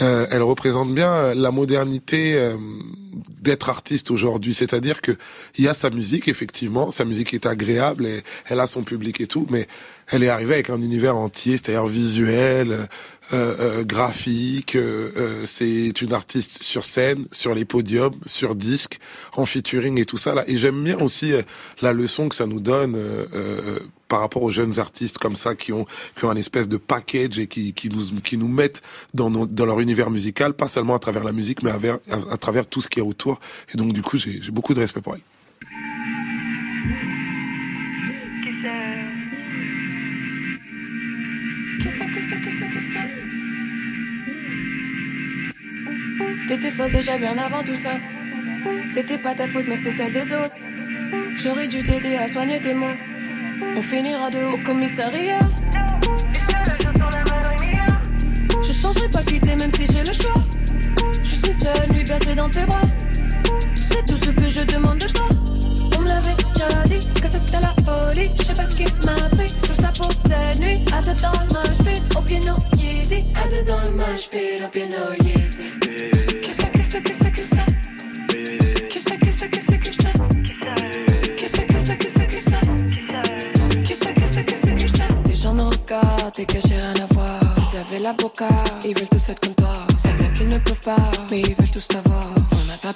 [0.00, 2.56] euh, elle représente bien la modernité euh,
[3.40, 4.52] d'être artiste aujourd'hui.
[4.52, 5.12] C'est-à-dire que
[5.56, 9.20] il y a sa musique, effectivement, sa musique est agréable et elle a son public
[9.20, 9.68] et tout, mais
[10.08, 12.72] elle est arrivée avec un univers entier, c'est-à-dire visuel,
[13.32, 14.76] euh, euh graphique.
[15.46, 18.98] c'est une artiste sur scène, sur les podiums, sur disque,
[19.36, 20.42] en featuring et tout ça là.
[20.48, 21.32] Et j'aime bien aussi
[21.82, 22.98] la leçon que ça nous donne
[24.14, 25.86] par rapport aux jeunes artistes comme ça qui ont
[26.22, 28.80] un espèce de package et qui nous mettent
[29.12, 29.28] dans
[29.66, 33.00] leur univers musical, pas seulement à travers la musique, mais à, travers tout ce qui
[33.00, 33.40] est autour.
[33.72, 35.22] Et donc du coup, j'ai beaucoup de respect pour elle.
[46.46, 47.98] T'étais fort déjà bien avant tout ça.
[48.86, 50.54] C'était pas ta faute, mais c'était celle des autres.
[51.34, 52.94] J'aurais dû t'aider à soigner tes mots.
[53.76, 55.38] On finira de haut commissariat.
[58.66, 60.34] Je changerai pas quitter même si j'ai le choix.
[61.22, 62.82] Je suis seule, lui bercer dans tes bras.
[63.74, 65.28] C'est tout ce que je demande de toi.
[65.96, 68.30] On me l'avait déjà dit que c'était la folie.
[68.38, 69.52] Je sais pas ce qui m'a pris.
[69.62, 70.84] Tout ça pour cette nuit.
[70.92, 73.26] À deux dans le pit, au piano Yeezy.
[73.36, 75.12] À deux dans le pit, au piano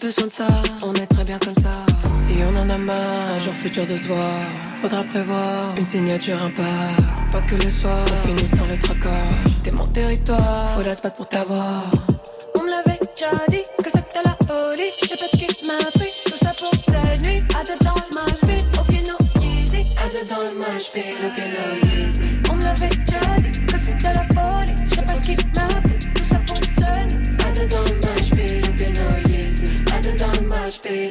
[0.09, 0.47] besoin de ça,
[0.83, 1.85] on est très bien comme ça.
[2.15, 4.41] Si on en a marre, un jour futur de se voir,
[4.81, 7.41] faudra prévoir une signature, un pas.
[7.47, 9.37] Que le soir, on finisse dans les tracas.
[9.63, 11.85] T'es mon territoire, faut la se battre pour t'avoir.
[12.57, 14.91] On me l'avait déjà dit que c'était la folie.
[15.01, 17.43] Je sais pas ce qui m'a pris, tout ça pour cette nuit.
[17.59, 19.89] À deux dans le match, au piano, easy.
[19.97, 21.88] À deux dans le match, au piano,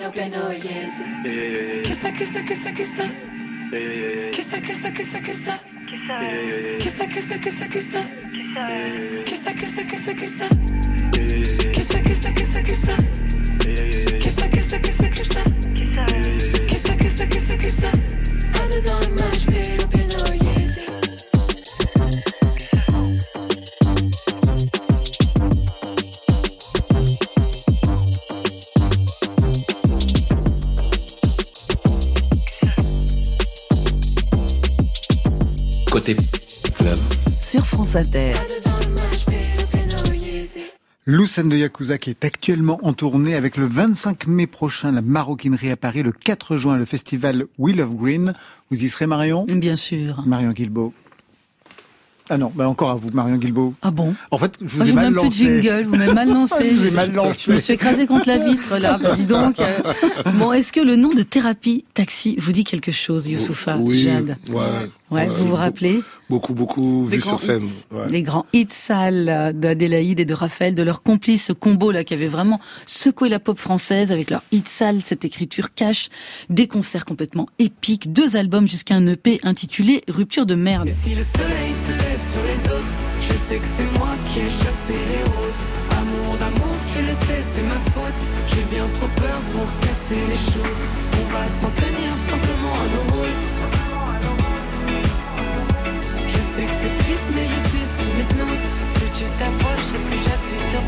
[0.08, 1.02] match, au piano, yes.
[1.84, 3.10] Qu'est-ce que c'est, qu'est-ce que c'est?
[4.32, 5.60] Qu'est-ce que c'est, qu'est-ce que c'est?
[6.80, 8.06] Qu'est-ce que c'est, qu'est-ce que c'est?
[9.26, 10.50] Qu'est-ce que c'est, qu'est-ce que c'est?
[11.74, 12.98] Qu'est-ce que c'est, qu'est-ce que c'est?
[14.20, 15.46] Qu'est-ce que c'est, qu'est-ce que c'est?
[16.68, 17.88] Qu'est-ce que c'est, qu'est-ce que c'est?
[17.88, 19.97] À dedans le match, au piano,
[36.16, 36.98] club.
[37.42, 38.34] Sur France Inter.
[41.06, 45.72] Lucène de Yakuza qui est actuellement en tournée avec le 25 mai prochain la maroquinerie
[45.72, 48.34] à Paris, le 4 juin le festival Wheel of Green.
[48.70, 49.46] Vous y serez Marion?
[49.50, 50.24] Bien sûr.
[50.26, 50.94] Marion Guilbeault.
[52.30, 53.74] Ah non, bah encore à vous, Marion Guilbeault.
[53.82, 54.14] Ah bon?
[54.32, 55.46] En fait, je vous ai mal lancé.
[55.46, 56.70] Plus de jingle, vous m'avez mal lancé.
[56.72, 57.38] je vous ai mal lancé.
[57.48, 59.00] Je me suis écrasé contre la vitre là.
[59.18, 59.62] Dis donc.
[59.62, 60.32] Euh.
[60.34, 64.04] Bon, est-ce que le nom de thérapie taxi vous dit quelque chose, Youssoufa Oui.
[64.04, 64.36] Jade?
[64.50, 64.64] Ouais.
[65.10, 67.64] Ouais, vous vous rappelez Beaucoup, beaucoup vu sur scène.
[67.92, 68.10] Ouais.
[68.10, 72.14] Les grands hits sales d'Adélaïde et de Raphaël, de leur complice, ce combo là qui
[72.14, 76.10] avait vraiment secoué la pop française avec leur hit sale, cette écriture cash,
[76.50, 80.90] des concerts complètement épiques, deux albums jusqu'à un EP intitulé Rupture de merde.
[80.90, 84.40] Et si le soleil se lève sur les autres, je sais que c'est moi qui
[84.40, 85.62] ai chassé les roses.
[85.92, 88.22] Amour d'amour, tu le sais, c'est ma faute.
[88.50, 90.82] J'ai bien trop peur pour casser les choses.
[91.14, 93.57] On va s'en tenir simplement à nos rôles.
[96.58, 98.66] Sais que c'est triste, mais je suis sous hypnose.
[98.96, 100.82] Plus tu t'approches et plus j'appuie sur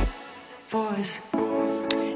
[0.71, 1.21] pause.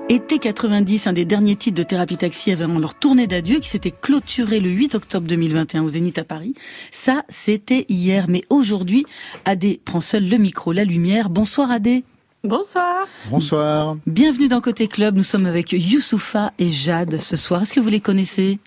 [0.09, 3.91] Été 90, un des derniers titres de Thérapie Taxi avant leur tournée d'adieu qui s'était
[3.91, 6.55] clôturée le 8 octobre 2021 au Zénith à Paris.
[6.91, 9.05] Ça, c'était hier, mais aujourd'hui,
[9.45, 11.29] Adé prend seul le micro, la lumière.
[11.29, 12.03] Bonsoir Adé.
[12.43, 13.07] Bonsoir.
[13.29, 13.97] Bonsoir.
[14.07, 15.15] Bienvenue dans Côté Club.
[15.15, 17.61] Nous sommes avec Youssoufa et Jade ce soir.
[17.61, 18.57] Est-ce que vous les connaissez?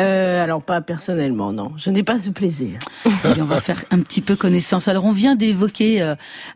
[0.00, 1.72] Euh, alors pas personnellement, non.
[1.76, 2.78] Je n'ai pas ce plaisir.
[3.04, 4.88] on va faire un petit peu connaissance.
[4.88, 6.14] Alors on vient d'évoquer euh,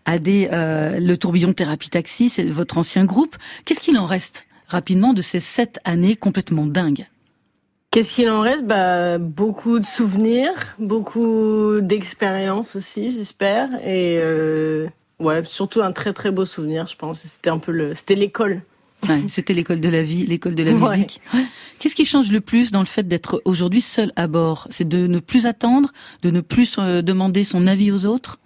[0.09, 3.37] euh, le tourbillon thérapie taxi, c'est votre ancien groupe.
[3.65, 7.07] Qu'est-ce qu'il en reste rapidement de ces sept années complètement dingues?
[7.91, 8.65] Qu'est-ce qu'il en reste?
[8.65, 13.69] Bah, Beaucoup de souvenirs, beaucoup d'expériences aussi, j'espère.
[13.87, 14.21] Et
[15.21, 17.21] ouais, surtout un très très beau souvenir, je pense.
[17.21, 18.63] C'était un peu le, c'était l'école.
[19.09, 21.21] Ouais, c'était l'école de la vie, l'école de la musique.
[21.33, 21.45] Ouais.
[21.79, 24.69] Qu'est-ce qui change le plus dans le fait d'être aujourd'hui seul à bord?
[24.71, 28.39] C'est de ne plus attendre, de ne plus euh, demander son avis aux autres?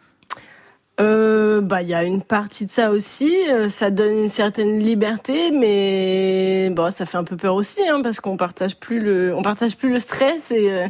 [1.01, 3.33] Euh, bah, il y a une partie de ça aussi.
[3.49, 8.01] Euh, ça donne une certaine liberté, mais bon, ça fait un peu peur aussi, hein,
[8.03, 10.89] parce qu'on partage plus le, on partage plus le stress et euh,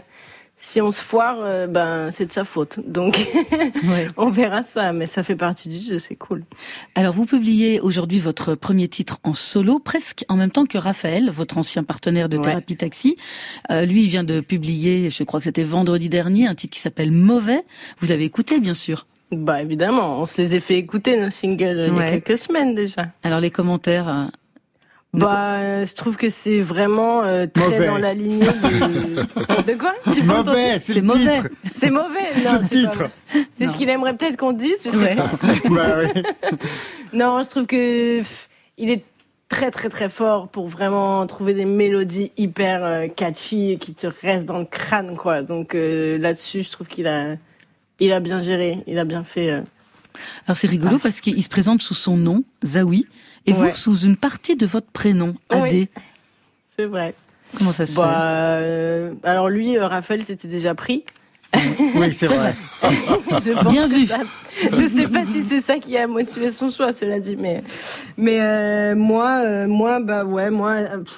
[0.59, 2.81] si on se foire, euh, ben c'est de sa faute.
[2.87, 3.17] Donc,
[3.85, 4.09] ouais.
[4.17, 6.45] on verra ça, mais ça fait partie du jeu, c'est cool.
[6.95, 11.31] Alors, vous publiez aujourd'hui votre premier titre en solo, presque en même temps que Raphaël,
[11.31, 12.79] votre ancien partenaire de Thérapie ouais.
[12.79, 13.17] Taxi.
[13.71, 17.13] lui, il vient de publier, je crois que c'était vendredi dernier, un titre qui s'appelle
[17.13, 17.63] Mauvais.
[18.01, 19.07] Vous avez écouté, bien sûr.
[19.31, 21.89] Bah évidemment, on se les a fait écouter nos singles ouais.
[21.91, 23.09] il y a quelques semaines déjà.
[23.23, 24.25] Alors les commentaires euh...
[25.15, 27.87] Bah, euh, je trouve que c'est vraiment euh, très mauvais.
[27.87, 29.95] dans la lignée de, de quoi?
[30.25, 31.41] Mauvais, c'est mauvais.
[31.75, 32.29] C'est mauvais.
[32.45, 33.11] C'est le titre.
[33.53, 34.83] C'est ce qu'il aimerait peut-être qu'on dise.
[34.85, 35.31] Je sais pas.
[35.71, 36.23] bah, oui.
[37.15, 39.03] non, je trouve que pff, il est
[39.49, 44.07] très très très fort pour vraiment trouver des mélodies hyper euh, catchy et qui te
[44.23, 45.43] restent dans le crâne quoi.
[45.43, 47.37] Donc euh, là-dessus, je trouve qu'il a
[47.99, 49.51] il a bien géré, il a bien fait.
[49.51, 49.63] Euh...
[50.47, 51.01] Alors c'est rigolo ah.
[51.03, 53.07] parce qu'il se présente sous son nom, Zawi,
[53.49, 53.71] et ouais.
[53.71, 55.89] vous sous une partie de votre prénom, Adé.
[55.97, 56.03] Oui,
[56.77, 57.15] c'est vrai.
[57.57, 61.05] Comment ça se bah, fait euh, Alors lui, euh, Raphaël, c'était déjà pris.
[61.95, 62.55] Oui, c'est vrai.
[62.83, 64.07] je bien vu.
[64.07, 64.21] Ça,
[64.71, 67.63] je sais pas si c'est ça qui a motivé son choix, cela dit, mais
[68.19, 70.77] mais euh, moi, moi, bah ouais, moi,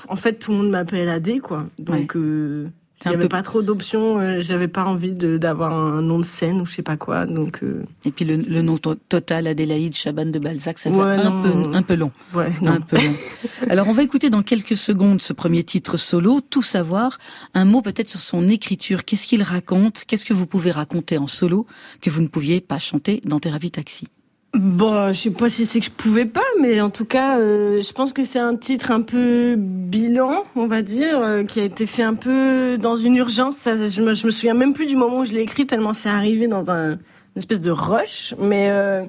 [0.09, 1.67] en fait, tout le monde m'appelle Adé, quoi.
[1.79, 2.15] Donc.
[2.15, 2.71] Ouais.
[3.05, 3.29] Il n'y avait peu...
[3.29, 4.19] pas trop d'options.
[4.19, 7.25] Euh, J'avais pas envie d'avoir un nom de scène ou je sais pas quoi.
[7.27, 7.63] Donc.
[7.63, 7.85] Euh...
[8.05, 11.31] Et puis le, le nom to total Adélaïde Chaban de Balzac, ça fait ouais, un
[11.31, 12.13] non, peu un peu long.
[12.35, 13.15] Ouais, un peu long.
[13.71, 17.19] Alors on va écouter dans quelques secondes ce premier titre solo, tout savoir.
[17.55, 19.05] Un mot peut-être sur son écriture.
[19.05, 20.05] Qu'est-ce qu'il raconte?
[20.07, 21.67] Qu'est-ce que vous pouvez raconter en solo
[22.03, 24.09] que vous ne pouviez pas chanter dans Thérapie Taxi?
[24.53, 27.83] Bon, je sais pas si c'est que je pouvais pas, mais en tout cas, euh,
[27.83, 31.65] je pense que c'est un titre un peu bilan, on va dire, euh, qui a
[31.65, 33.57] été fait un peu dans une urgence.
[33.57, 35.95] Ça, je, me, je me souviens même plus du moment où je l'ai écrit, tellement
[35.95, 36.99] c'est arrivé dans un, une
[37.37, 38.35] espèce de rush.
[38.41, 39.05] Mais euh,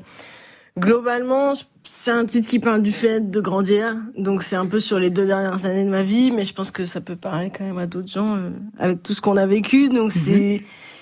[0.77, 1.53] globalement,
[1.89, 3.97] c'est un titre qui parle du fait de grandir.
[4.15, 6.69] Donc c'est un peu sur les deux dernières années de ma vie, mais je pense
[6.69, 9.47] que ça peut parler quand même à d'autres gens euh, avec tout ce qu'on a
[9.47, 9.89] vécu.
[9.89, 10.25] Donc mm -hmm.
[10.25, 10.61] c'est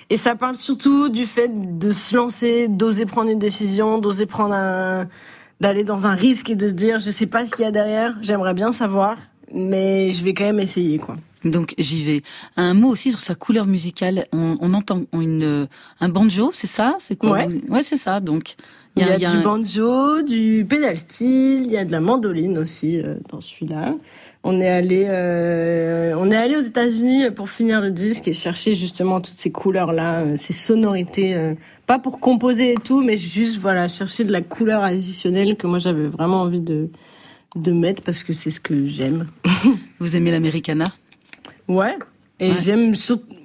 [0.09, 4.53] et ça parle surtout du fait de se lancer, d'oser prendre une décision, d'oser prendre
[4.53, 5.07] un,
[5.59, 7.71] d'aller dans un risque et de se dire, je sais pas ce qu'il y a
[7.71, 9.17] derrière, j'aimerais bien savoir,
[9.53, 11.15] mais je vais quand même essayer, quoi.
[11.45, 12.21] Donc j'y vais.
[12.57, 14.25] Un mot aussi sur sa couleur musicale.
[14.33, 15.69] On, on entend une,
[16.01, 16.97] un banjo, c'est ça?
[16.99, 17.31] C'est quoi?
[17.31, 18.19] Ouais, ouais c'est ça.
[18.19, 18.55] Donc
[18.97, 19.41] il y a, il y a du un...
[19.41, 23.95] banjo, du pedal steel, il y a de la mandoline aussi euh, dans celui-là.
[24.43, 28.73] On est allé, euh, on est allé aux États-Unis pour finir le disque et chercher
[28.73, 31.55] justement toutes ces couleurs-là, euh, ces sonorités, euh,
[31.87, 35.79] pas pour composer et tout, mais juste voilà chercher de la couleur additionnelle que moi
[35.79, 36.89] j'avais vraiment envie de
[37.55, 39.27] de mettre parce que c'est ce que j'aime.
[39.99, 40.85] Vous aimez l'americana?
[41.67, 41.97] Ouais.
[42.39, 42.57] Et ouais.
[42.61, 42.93] j'aime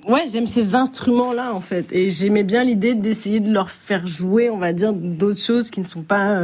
[0.07, 1.87] ouais, j'aime ces instruments-là en fait.
[1.91, 5.81] Et j'aimais bien l'idée d'essayer de leur faire jouer, on va dire, d'autres choses qui
[5.81, 6.39] ne sont pas.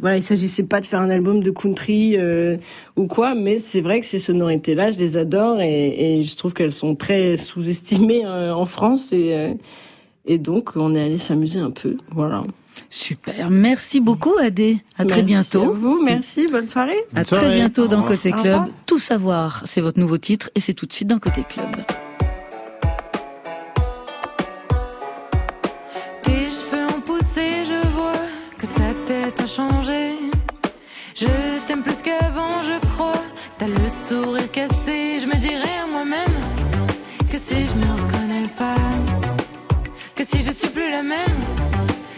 [0.00, 2.56] Voilà, il s'agissait pas de faire un album de country euh,
[2.96, 6.54] ou quoi, mais c'est vrai que ces sonorités-là, je les adore et, et je trouve
[6.54, 9.54] qu'elles sont très sous-estimées euh, en France et euh,
[10.26, 11.96] et donc on est allé s'amuser un peu.
[12.12, 12.42] Voilà.
[12.88, 14.78] Super, merci beaucoup Adé.
[14.96, 15.62] À merci très bientôt.
[15.62, 16.98] À vous, merci, bonne soirée.
[17.14, 17.46] À soirée.
[17.46, 18.62] très bientôt dans Côté Club.
[18.86, 21.66] Tout savoir, c'est votre nouveau titre et c'est tout de suite dans Côté Club.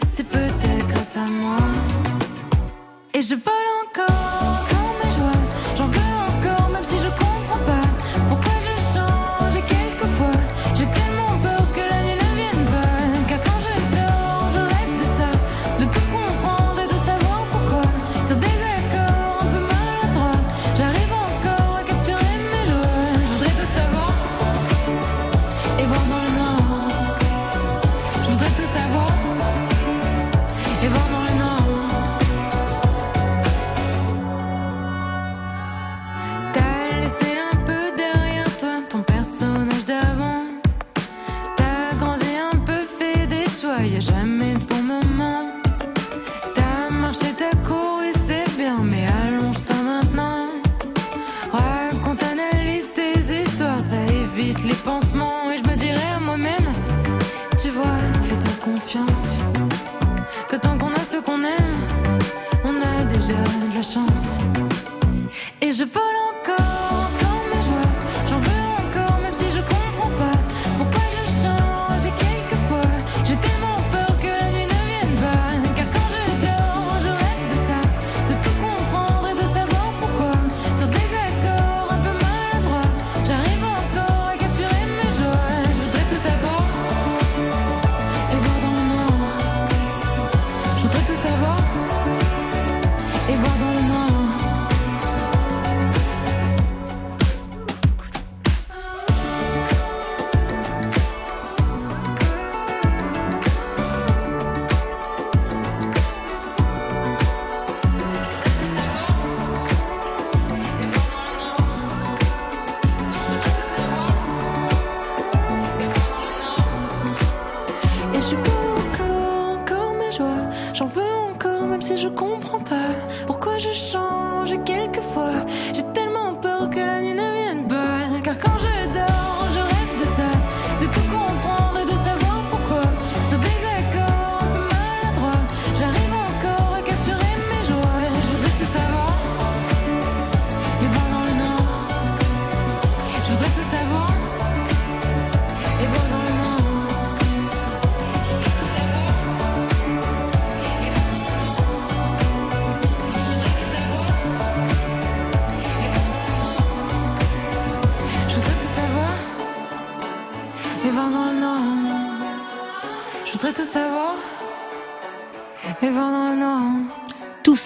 [0.09, 1.57] C'est peut-être grâce à moi.
[3.15, 3.72] Et je vole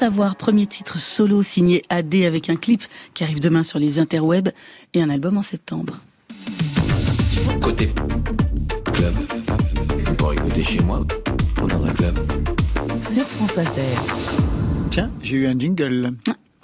[0.07, 4.51] savoir, premier titre solo signé AD avec un clip qui arrive demain sur les interwebs
[4.95, 5.99] et un album en septembre.
[7.61, 7.93] Côté
[8.95, 9.17] club.
[10.17, 11.01] Pour écouter chez moi
[11.61, 12.21] ou dans un club.
[13.03, 13.97] Sur France Inter.
[14.93, 16.13] Tiens, j'ai eu un jingle.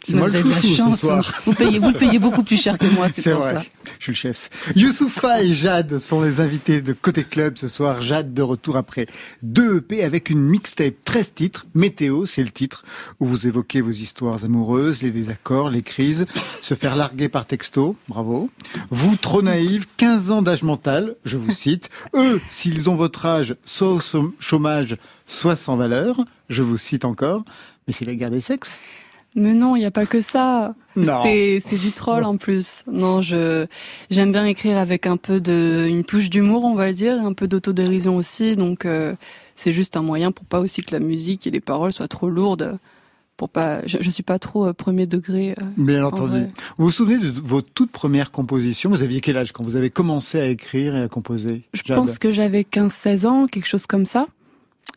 [0.05, 1.43] C'est Mais moi vous le chouchou ce soir.
[1.45, 3.63] Vous payez, vous payez beaucoup plus cher que moi, c'est C'est pour vrai, ça.
[4.03, 4.51] Je suis le chef.
[4.75, 8.01] Youssoufa et Jade sont les invités de Côté Club ce soir.
[8.01, 9.07] Jade de retour après
[9.43, 11.67] deux EP avec une mixtape 13 titres.
[11.75, 12.85] Météo, c'est le titre
[13.21, 16.27] où vous évoquez vos histoires amoureuses, les désaccords, les crises,
[16.61, 18.51] se faire larguer par texto, bravo.
[18.91, 21.89] Vous, trop naïve, 15 ans d'âge mental, je vous cite.
[22.15, 24.01] Eux, s'ils ont votre âge, soit au
[24.41, 24.97] chômage,
[25.29, 27.45] soit sans valeur, je vous cite encore.
[27.87, 28.81] Mais c'est la guerre des sexes.
[29.35, 30.75] Mais non, il n'y a pas que ça.
[30.95, 31.23] Non.
[31.23, 32.83] C'est du troll en plus.
[32.91, 33.67] Non, je
[34.11, 37.49] j'aime bien écrire avec un peu de une touche d'humour, on va dire, un peu
[37.49, 38.57] d'autodérision aussi.
[38.57, 39.15] Donc euh,
[39.55, 42.29] c'est juste un moyen pour pas aussi que la musique et les paroles soient trop
[42.29, 42.79] lourdes.
[43.39, 45.53] Pour pas, je, je suis pas trop euh, premier degré.
[45.53, 46.31] euh, Bien en entendu.
[46.43, 46.49] vrai.
[46.77, 48.91] Vous vous souvenez de vos toutes premières compositions?
[48.91, 52.19] Vous aviez quel âge quand vous avez commencé à écrire et à composer Je pense
[52.19, 54.27] que j'avais 15-16 ans, quelque chose comme ça.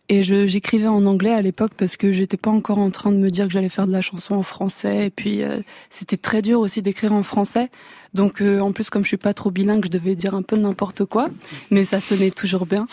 [0.07, 3.17] Et je- j'écrivais en anglais à l'époque parce que j'étais pas encore en train de
[3.17, 5.07] me dire que j'allais faire de la chanson en français.
[5.07, 7.69] Et puis euh, c'était très dur aussi d'écrire en français.
[8.13, 10.57] Donc euh, en plus comme je suis pas trop bilingue, je devais dire un peu
[10.57, 11.29] n'importe quoi,
[11.71, 12.87] mais ça sonnait toujours bien.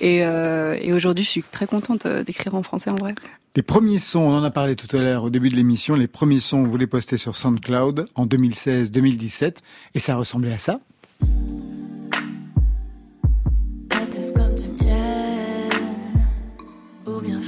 [0.00, 3.14] Et, euh, et aujourd'hui, je suis très contente d'écrire en français en vrai.
[3.56, 6.08] Les premiers sons, on en a parlé tout à l'heure au début de l'émission, les
[6.08, 9.56] premiers sons, vous les postez sur SoundCloud en 2016-2017
[9.94, 10.80] et ça ressemblait à ça.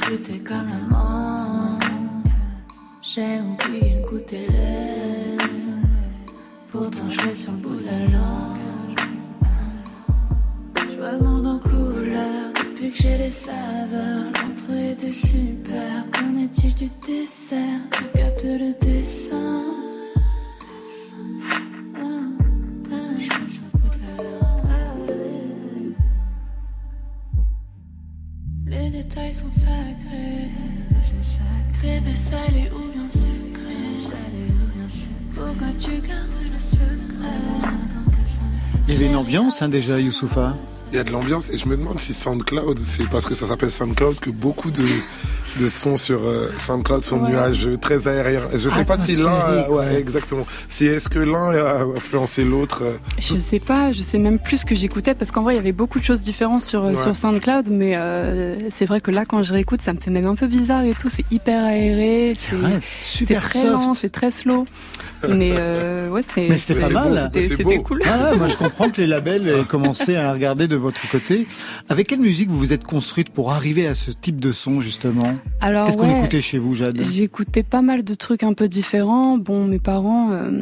[0.07, 1.83] Fruité comme la mangue
[3.03, 5.43] J'ai oublié le goût lèvres
[6.71, 9.01] Pourtant je vais sur le bout de la langue.
[10.77, 14.31] Je vois le monde en couleur Depuis que j'ai les saveurs.
[14.33, 16.05] L'entrée était super.
[16.13, 17.81] Qu'en est-il du dessert?
[17.91, 19.86] Tu captes le dessin
[29.51, 30.51] sont sacrés.
[31.83, 32.13] Ou bien sucré.
[32.15, 32.89] Salé ou
[34.75, 35.11] bien sucré.
[35.35, 36.87] Pourquoi tu gardes le secret?
[38.89, 40.57] Il y avait une ambiance hein, déjà, Youssoufa.
[40.93, 43.47] Il y a de l'ambiance et je me demande si SoundCloud, c'est parce que ça
[43.47, 44.85] s'appelle SoundCloud que beaucoup de,
[45.59, 47.31] de sons sur euh, SoundCloud sont Ouais.
[47.31, 48.43] nuages très aériens.
[48.55, 50.47] Je sais pas si l'un, euh, ouais, exactement.
[50.69, 54.59] Si est-ce que l'un a influencé l'autre euh, Je sais pas, je sais même plus
[54.59, 56.97] ce que j'écoutais parce qu'en vrai il y avait beaucoup de choses différentes sur Ouais.
[56.97, 60.27] sur SoundCloud, mais euh, c'est vrai que là quand je réécoute ça me fait même
[60.27, 61.09] un peu bizarre et tout.
[61.09, 62.35] C'est hyper aéré,
[63.01, 63.65] c'est très soft.
[63.73, 64.67] lent, c'est très slow.
[65.29, 67.31] mais euh, ouais c'est Mais c'était pas mal.
[67.35, 68.01] c'était- cool.
[68.05, 71.47] Ah, moi je comprends que les labels aient commencé à regarder de votre côté.
[71.89, 75.35] Avec quelle musique vous vous êtes construite pour arriver à ce type de son justement?
[75.61, 78.69] Alors Qu'est-ce qu'on ouais, écoutait chez vous, Jade J'écoutais pas mal de trucs un peu
[78.69, 79.39] différents.
[79.39, 80.61] Bon, mes parents, euh,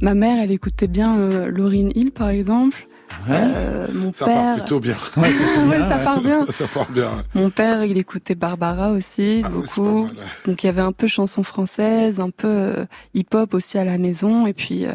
[0.00, 2.86] ma mère, elle écoutait bien euh, Lauryn Hill par exemple.
[3.28, 4.34] Euh, mon ça père...
[4.34, 4.96] part plutôt bien.
[5.16, 6.46] Ouais, ça part bien.
[6.48, 7.10] ça part bien.
[7.34, 10.04] Mon père, il écoutait Barbara aussi, Ah, beaucoup.
[10.04, 10.22] Mal, ouais.
[10.46, 12.84] Donc il y avait un peu chanson française, un peu euh,
[13.14, 14.46] hip-hop aussi à la maison.
[14.46, 14.92] Et puis euh,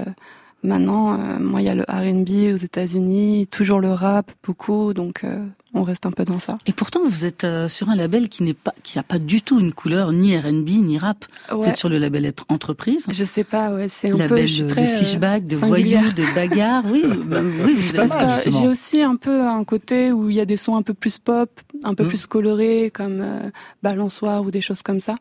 [0.64, 4.94] maintenant, euh, moi, il y a le R&B aux États-Unis, toujours le rap, beaucoup.
[4.94, 6.58] Donc euh, on reste un peu dans ça.
[6.66, 9.42] Et pourtant, vous êtes euh, sur un label qui n'est pas, qui a pas du
[9.42, 11.26] tout une couleur ni R&B ni rap.
[11.50, 11.58] Ouais.
[11.58, 13.06] Vous êtes sur le label être entreprise.
[13.10, 14.48] Je sais pas, ouais, c'est un label peu.
[14.48, 16.02] Je de, très, de fishback, de singulière.
[16.02, 16.84] voyous, de bagarre.
[16.92, 17.76] Oui, bah, oui.
[17.76, 20.76] Vous Parce que j'ai aussi un peu un côté où il y a des sons
[20.76, 21.50] un peu plus pop,
[21.84, 22.08] un peu mmh.
[22.08, 23.50] plus colorés, comme euh,
[23.82, 25.16] Balançoire ou des choses comme ça.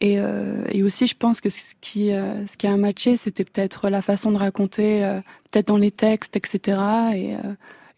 [0.00, 3.44] Et, euh, et, aussi, je pense que ce qui, euh, ce qui a matché, c'était
[3.44, 5.20] peut-être la façon de raconter, euh,
[5.50, 6.78] peut-être dans les textes, etc.
[7.14, 7.34] Et,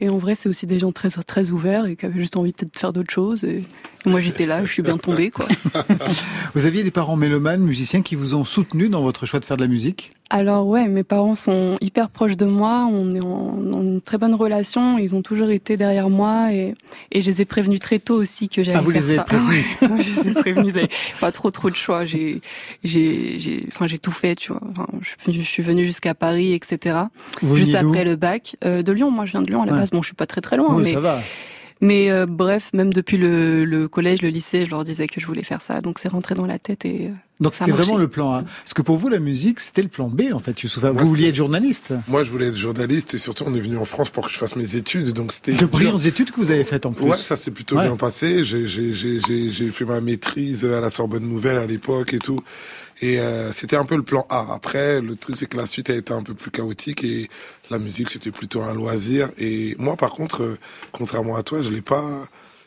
[0.00, 2.53] et en vrai, c'est aussi des gens très très ouverts et qui avaient juste envie
[2.53, 3.44] peut-être de faire d'autres choses.
[3.44, 3.62] Et
[4.05, 5.46] moi, j'étais là, je suis bien tombée, quoi.
[6.55, 9.57] vous aviez des parents mélomanes, musiciens, qui vous ont soutenu dans votre choix de faire
[9.57, 10.11] de la musique?
[10.35, 12.89] Alors ouais, mes parents sont hyper proches de moi.
[12.91, 14.97] On est en, en une très bonne relation.
[14.97, 16.74] Ils ont toujours été derrière moi et,
[17.11, 19.16] et je les ai prévenus très tôt aussi que j'allais ah, vous faire les avez
[19.16, 19.24] ça.
[19.28, 19.66] Prévenus.
[19.83, 20.74] moi, je les ai prévenus.
[20.74, 20.89] Ils
[21.20, 22.07] pas trop trop de choix.
[22.07, 22.41] J'ai
[22.83, 24.62] j'ai j'ai enfin j'ai tout fait, tu vois.
[24.70, 26.97] Enfin, je, je suis venue jusqu'à Paris, etc.
[27.43, 29.11] Vous Juste après le bac euh, de Lyon.
[29.11, 29.80] Moi, je viens de Lyon à la ouais.
[29.80, 29.91] base.
[29.91, 31.20] Bon, je suis pas très très loin, oui, mais ça va.
[31.83, 35.26] Mais euh, bref, même depuis le, le, collège, le lycée, je leur disais que je
[35.26, 35.83] voulais faire ça.
[35.83, 37.11] Donc c'est rentré dans la tête et.
[37.43, 38.43] Donc c'était vraiment le plan A.
[38.43, 40.84] Parce que pour vous, la musique, c'était le plan B, en fait, Youssouf.
[40.84, 43.84] Vous vouliez être journaliste Moi, je voulais être journaliste et surtout, on est venu en
[43.84, 45.12] France pour que je fasse mes études.
[45.12, 45.53] Donc c'était.
[45.53, 47.05] De brillantes études que vous avez faites en plus.
[47.05, 47.86] Ouais, ça s'est plutôt ouais.
[47.86, 48.45] bien passé.
[48.45, 52.40] J'ai fait ma maîtrise à la Sorbonne Nouvelle à l'époque et tout.
[53.01, 54.47] Et euh, c'était un peu le plan A.
[54.55, 57.28] Après, le truc, c'est que la suite a été un peu plus chaotique et
[57.70, 59.28] la musique, c'était plutôt un loisir.
[59.38, 60.59] Et moi, par contre, euh,
[60.93, 62.05] contrairement à toi, je l'ai pas,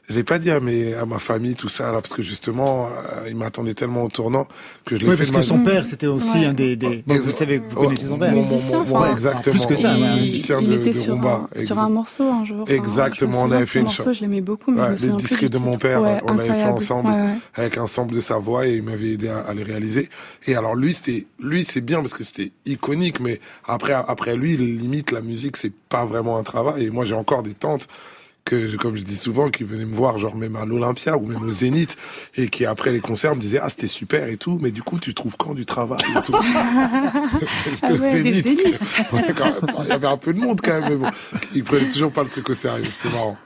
[0.08, 2.88] je l'ai pas dit à mes, à ma famille tout ça là, parce que justement,
[2.88, 4.46] euh, ils m'attendaient tellement au tournant
[4.86, 5.32] que je l'ai oui, fait.
[5.32, 6.46] parce que son père, c'était aussi ouais.
[6.46, 7.04] un des, des...
[7.08, 8.32] Bon, vous savez, vous connaissez son père.
[8.32, 9.56] Musicien, mon, mon, mon, exactement.
[9.56, 10.16] Plus que ça, il, ouais.
[10.16, 11.50] musicien il de, était de sur, rumba.
[11.56, 12.70] un, sur un morceau un jour.
[12.70, 14.14] Exactement, enfin, on avait fait une chanson.
[14.14, 16.70] Je l'aimais beaucoup, mais ouais, je les disques de mon père, ouais, on l'avait fait
[16.70, 19.64] ensemble ouais, avec un sample de sa voix et il m'avait aidé à, à, les
[19.64, 20.10] réaliser.
[20.46, 24.56] Et alors lui, c'était, lui, c'est bien parce que c'était iconique, mais après, après lui,
[24.56, 26.86] limite la musique, c'est pas vraiment un travail.
[26.86, 27.88] Et moi, j'ai encore des tantes
[28.46, 31.42] que, comme je dis souvent, qui venaient me voir, genre même à l'Olympia ou même
[31.42, 31.98] au Zénith,
[32.36, 35.00] et qui après les concerts me disaient ah c'était super et tout, mais du coup
[35.00, 36.34] tu trouves quand du travail et tout?
[36.56, 38.46] ah ouais, Zénith.
[39.84, 41.10] Il y avait un peu de monde quand même, mais bon,
[41.56, 43.38] ils prenaient toujours pas le truc au sérieux, c'était marrant.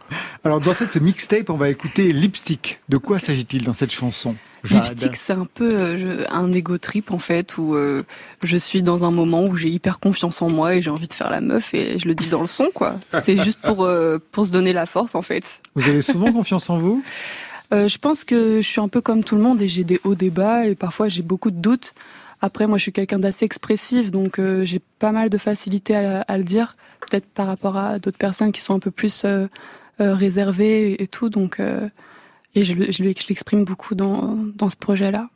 [0.44, 2.82] Alors dans cette mixtape, on va écouter Lipstick.
[2.90, 4.36] De quoi s'agit-il dans cette chanson?
[4.64, 8.04] Lipstick, c'est un peu euh, un ego trip en fait, où euh,
[8.44, 11.14] je suis dans un moment où j'ai hyper confiance en moi et j'ai envie de
[11.14, 12.96] faire la meuf et je le dis dans le son quoi.
[13.24, 15.62] C'est juste pour euh, pour se donner la force en fait.
[15.76, 17.04] Vous avez souvent confiance en vous?
[17.72, 20.16] Je pense que je suis un peu comme tout le monde et j'ai des hauts
[20.16, 21.94] des bas et parfois j'ai beaucoup de doutes.
[22.42, 26.38] Après, moi, je suis quelqu'un d'assez expressif, donc j'ai pas mal de facilité à, à
[26.40, 29.24] le dire, peut-être par rapport à d'autres personnes qui sont un peu plus
[30.00, 31.30] réservées et tout.
[31.30, 31.62] Donc
[32.56, 32.74] et je,
[33.28, 35.30] l'exprime beaucoup dans ce projet-là.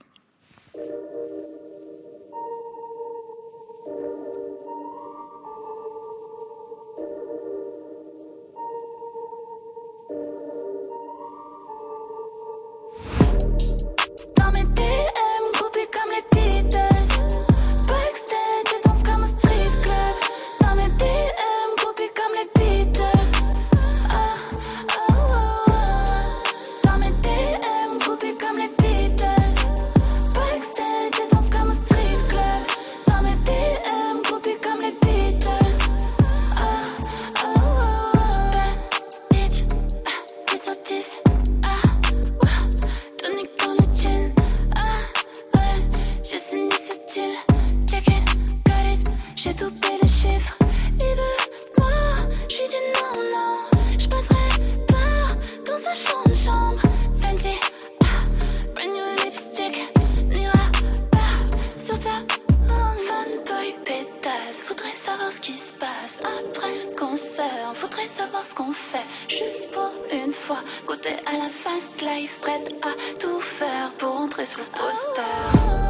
[70.86, 75.83] côté à la fast life, prête à tout faire pour entrer sur le poster.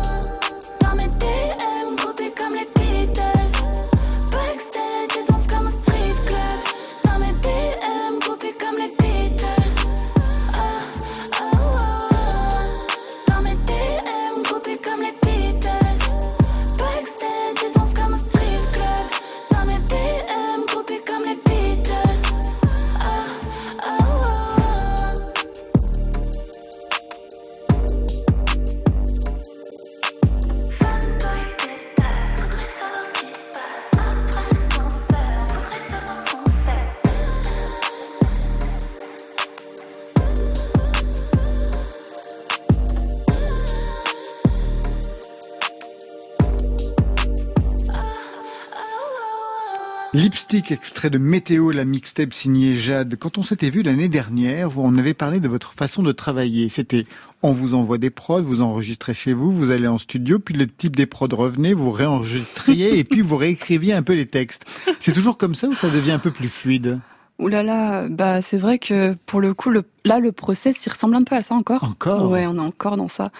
[50.71, 53.17] Extrait de Météo, la mixtape signée Jade.
[53.19, 56.69] Quand on s'était vu l'année dernière, vous en avez parlé de votre façon de travailler.
[56.69, 57.05] C'était,
[57.41, 60.67] on vous envoie des prods, vous enregistrez chez vous, vous allez en studio, puis le
[60.67, 64.65] type des prods revenait, vous réenregistriez et puis vous réécriviez un peu les textes.
[64.99, 66.99] C'est toujours comme ça ou ça devient un peu plus fluide?
[67.39, 70.89] Ouh là là, bah c'est vrai que pour le coup, le, là le process, il
[70.89, 71.83] ressemble un peu à ça encore.
[71.83, 73.31] Encore Ouais, on est encore dans ça.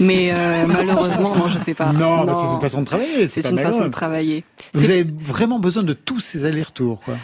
[0.00, 1.92] Mais euh, malheureusement, non, je sais pas.
[1.92, 3.28] Non, c'est une façon de travailler.
[3.28, 4.44] C'est une façon de travailler.
[4.72, 7.16] Vous avez vraiment besoin de tous ces allers-retours, quoi.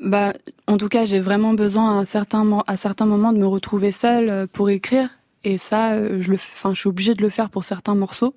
[0.00, 0.32] Bah,
[0.66, 4.30] en tout cas, j'ai vraiment besoin à certains à certains moments de me retrouver seule
[4.30, 5.10] euh, pour écrire.
[5.44, 8.34] Et ça, euh, je le, enfin, je suis obligée de le faire pour certains morceaux.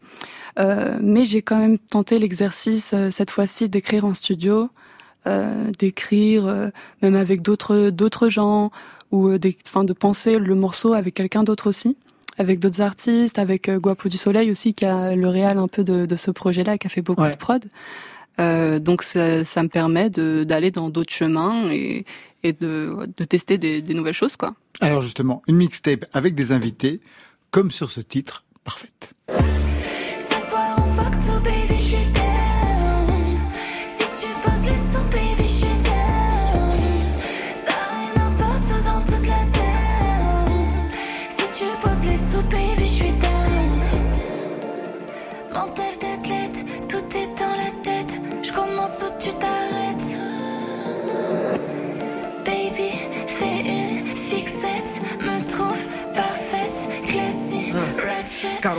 [0.60, 4.70] Euh, mais j'ai quand même tenté l'exercice cette fois-ci d'écrire en studio.
[5.26, 6.68] Euh, d'écrire euh,
[7.02, 8.72] même avec d'autres d'autres gens
[9.10, 11.96] ou euh, des, enfin de penser le morceau avec quelqu'un d'autre aussi
[12.38, 16.06] avec d'autres artistes avec Guapo du Soleil aussi qui a le réal un peu de,
[16.06, 17.64] de ce projet-là qui a fait beaucoup de prod.
[18.42, 22.04] Euh, donc ça, ça, me permet d'aller dans d'autres chemins et,
[22.44, 24.56] et de, de tester des, des nouvelles choses quoi.
[24.82, 27.00] Alors justement une mixtape avec des invités
[27.50, 29.14] comme sur ce titre parfaite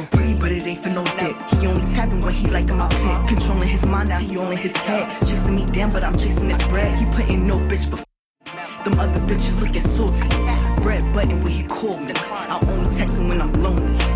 [0.03, 1.36] pretty, but it ain't for no dick.
[1.61, 3.28] He only tapping what he like in my pit.
[3.28, 5.09] Controlling his mind, now he only his head.
[5.20, 6.99] Chasing me down, but I'm chasing his bread.
[6.99, 8.07] He putting no bitch before.
[8.84, 10.28] Them other bitches looking salty.
[10.82, 12.12] Red button when he call me.
[12.14, 14.13] I only text him when I'm lonely.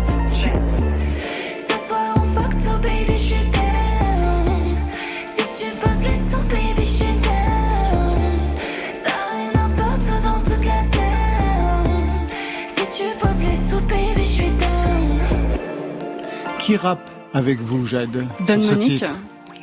[16.69, 19.03] Qui rappe avec vous, Jade Don Monique,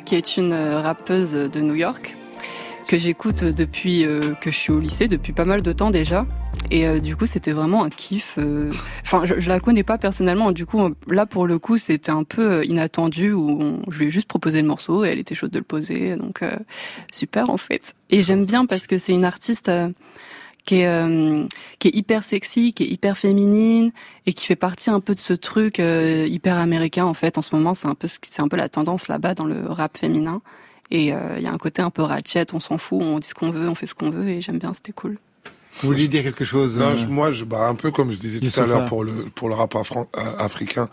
[0.05, 2.17] qui est une euh, rappeuse de New York
[2.89, 6.27] que j'écoute depuis euh, que je suis au lycée, depuis pas mal de temps déjà.
[6.73, 8.41] Et euh, du coup, c'était vraiment un kiff.
[9.05, 10.51] Enfin, je, je, la connais pas personnellement.
[10.51, 14.27] Du coup, là pour le coup, c'était un peu inattendu où je lui ai juste
[14.27, 16.17] proposé le morceau et elle était chaude de le poser.
[16.17, 16.41] Donc
[17.13, 17.95] super en fait.
[18.11, 19.71] Et j'aime bien parce que c'est une artiste
[20.67, 21.47] qui est euh,
[21.79, 23.93] qui est hyper sexy, qui est hyper féminine
[24.27, 27.39] et qui fait partie un peu de ce truc euh, hyper américain en fait.
[27.39, 29.97] En ce moment, c'est un peu c'est un peu la tendance là-bas dans le rap
[29.97, 30.43] féminin.
[30.91, 33.27] Et euh, il y a un côté un peu ratchet, on s'en fout, on dit
[33.27, 35.19] ce qu'on veut, on fait ce qu'on veut et j'aime bien, c'était cool.
[35.83, 38.61] Vous vouliez dire quelque chose Non, moi, je, bah, un peu comme je disais tout
[38.61, 39.77] à l'heure pour le pour le rap
[40.39, 40.89] africain.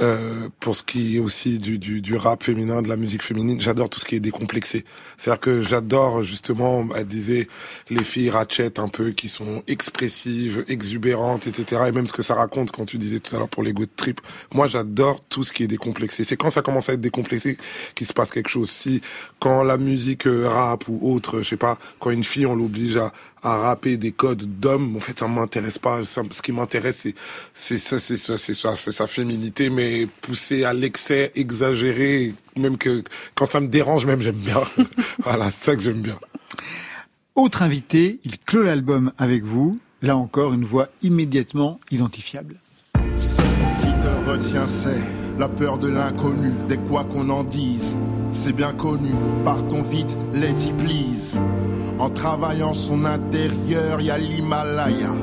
[0.00, 3.60] Euh, pour ce qui est aussi du, du, du, rap féminin, de la musique féminine,
[3.60, 4.84] j'adore tout ce qui est décomplexé.
[5.16, 7.48] C'est-à-dire que j'adore justement, elle disait,
[7.90, 11.82] les filles ratchet un peu, qui sont expressives, exubérantes, etc.
[11.88, 13.90] Et même ce que ça raconte quand tu disais tout à l'heure pour les good
[13.96, 14.20] trip.
[14.54, 16.22] Moi, j'adore tout ce qui est décomplexé.
[16.22, 17.58] C'est quand ça commence à être décomplexé
[17.96, 18.70] qu'il se passe quelque chose.
[18.70, 19.00] Si
[19.40, 22.98] quand la musique euh, rap ou autre, je sais pas, quand une fille on l'oblige
[22.98, 23.12] à,
[23.42, 24.96] à rapper des codes d'hommes.
[24.96, 26.04] En fait, ça m'intéresse pas.
[26.04, 27.14] ce qui m'intéresse, c'est
[27.54, 32.34] c'est ça, c'est ça, c'est ça, c'est sa féminité, mais poussée à l'excès, exagéré.
[32.56, 33.02] Même que
[33.34, 34.60] quand ça me dérange, même j'aime bien.
[35.22, 36.18] voilà, c'est ça que j'aime bien.
[37.34, 39.76] Autre invité, il clôt l'album avec vous.
[40.02, 42.56] Là encore, une voix immédiatement identifiable.
[43.16, 43.40] Ce
[43.80, 45.02] qui te retient, c'est
[45.38, 47.96] la peur de l'inconnu, des quoi qu'on en dise.
[48.32, 49.10] C'est bien connu,
[49.44, 51.40] partons vite, it please.
[51.98, 55.14] En travaillant son intérieur, y a l'Himalaya.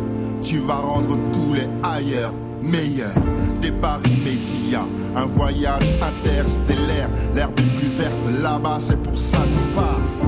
[0.41, 3.13] Tu vas rendre tous les ailleurs meilleurs.
[3.61, 4.85] Départ immédiat,
[5.15, 7.09] un voyage interstellaire.
[7.33, 10.25] L'herbe plus verte là-bas, c'est pour ça qu'on passe.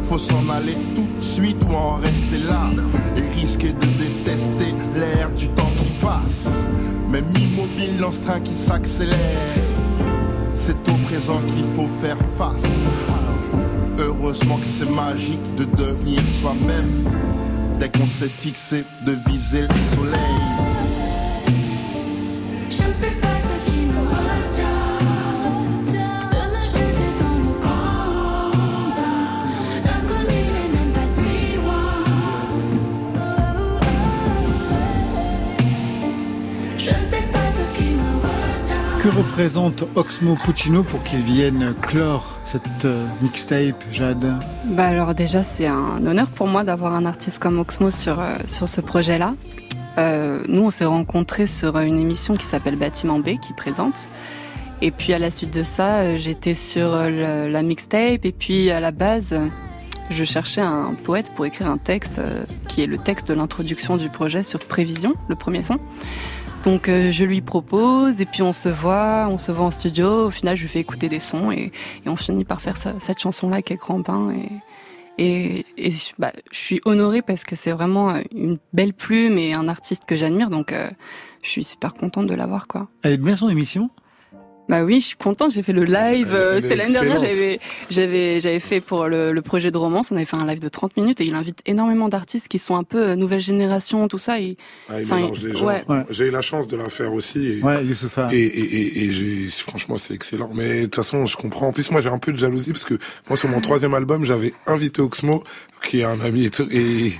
[0.00, 2.70] Faut s'en aller tout de suite ou en rester là.
[3.16, 4.63] Et risquer de détester
[8.04, 9.18] immobile dans ce train qui s'accélère.
[10.54, 12.64] C'est au présent qu'il faut faire face.
[13.98, 17.08] Heureusement que c'est magique de devenir soi-même.
[17.78, 20.53] Dès qu'on s'est fixé de viser le soleil.
[39.16, 44.34] Représente Oxmo Puccino pour qu'il vienne clore cette euh, mixtape, Jade
[44.64, 48.38] Bah alors déjà c'est un honneur pour moi d'avoir un artiste comme Oxmo sur euh,
[48.44, 49.34] sur ce projet-là.
[49.98, 54.10] Euh, nous on s'est rencontrés sur une émission qui s'appelle Bâtiment B qui présente.
[54.82, 58.90] Et puis à la suite de ça, j'étais sur la mixtape et puis à la
[58.90, 59.34] base,
[60.10, 62.20] je cherchais un poète pour écrire un texte
[62.68, 65.78] qui est le texte de l'introduction du projet sur Prévision, le premier son.
[66.64, 70.26] Donc euh, je lui propose et puis on se voit, on se voit en studio.
[70.26, 71.72] Au final, je lui fais écouter des sons et,
[72.04, 74.32] et on finit par faire ça, cette chanson-là avec Grand Bain.
[75.18, 79.52] Et, et, et bah, je suis honorée parce que c'est vraiment une belle plume et
[79.52, 80.48] un artiste que j'admire.
[80.48, 80.88] Donc euh,
[81.42, 82.66] je suis super contente de l'avoir.
[82.66, 82.88] quoi.
[83.02, 83.90] Elle est bien son émission?
[84.68, 85.52] Bah oui, je suis contente.
[85.52, 86.32] J'ai fait le live.
[86.32, 87.20] Euh, C'était l'année dernière.
[87.20, 87.60] J'avais,
[87.90, 90.10] j'avais, j'avais fait pour le, le, projet de romance.
[90.10, 92.74] On avait fait un live de 30 minutes et il invite énormément d'artistes qui sont
[92.74, 94.40] un peu euh, nouvelle génération, tout ça.
[94.40, 94.56] Et,
[94.88, 95.66] ah, il mélange les gens.
[95.66, 95.84] Ouais.
[96.10, 97.58] J'ai eu la chance de la faire aussi.
[97.58, 98.28] Et, ouais, Youssoufa.
[98.32, 100.50] Et, et, et, et j'ai, franchement, c'est excellent.
[100.54, 101.68] Mais de toute façon, je comprends.
[101.68, 102.94] En plus, moi, j'ai un peu de jalousie parce que
[103.28, 105.44] moi, sur mon troisième album, j'avais invité Oxmo,
[105.82, 107.12] qui est un ami et tout, et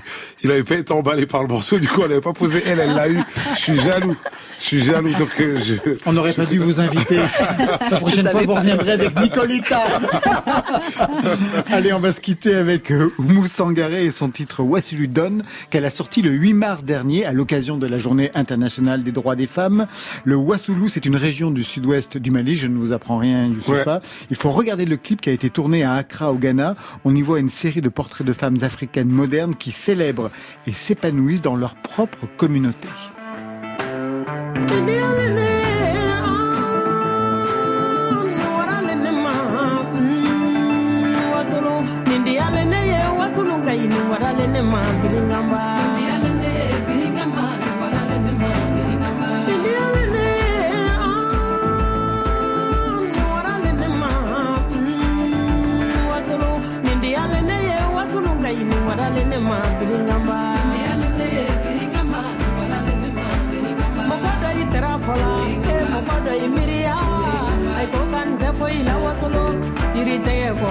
[0.45, 1.79] il avait pas été emballé par le morceau.
[1.79, 3.19] Du coup, elle avait pas posé elle, elle l'a eu.
[3.55, 4.15] Je suis jaloux.
[4.59, 5.11] Je suis jaloux.
[5.17, 5.73] Donc, euh, je,
[6.05, 7.17] on n'aurait pas dû vous inviter.
[7.91, 9.81] La prochaine fois, vous reviendrez avec Nicoletta.
[11.71, 15.83] Allez, on va se quitter avec euh, Oumou Sangaré et son titre Wassulu Donne, qu'elle
[15.83, 19.47] a sorti le 8 mars dernier à l'occasion de la Journée internationale des droits des
[19.47, 19.87] femmes.
[20.25, 22.55] Le Wassoulou, c'est une région du sud-ouest du Mali.
[22.55, 23.95] Je ne vous apprends rien, Youssoufa.
[23.95, 24.01] Ouais.
[24.29, 26.75] Il faut regarder le clip qui a été tourné à Accra, au Ghana.
[27.03, 30.29] On y voit une série de portraits de femmes africaines modernes qui célèbrent
[30.67, 32.89] et s'épanouissent dans leur propre communauté.
[58.95, 59.59] Sulunga yini warale ne ma.
[59.79, 60.37] Biringamba
[60.87, 61.45] wasulunga yini
[62.59, 65.31] warale ne ma biringamba mɔgɔ dɔ y'i tɛra fɔla
[65.71, 66.95] e mɔgɔ dɔ y'i miiriya
[67.79, 69.45] ay ko kan tɛ foyi la wasolo
[69.95, 70.69] yiri tɛgɛ kɔ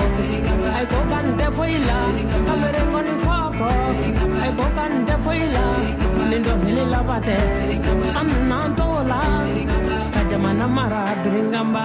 [0.77, 1.99] ay ko kan tɛ foyi la
[2.47, 3.71] kamere ŋɔni fɔ kɔ
[4.43, 5.65] ay ko kan tɛ foyi la
[6.31, 7.37] nin dɔnkili laban tɛ
[8.21, 8.87] an nan t'o
[11.23, 11.85] biringamba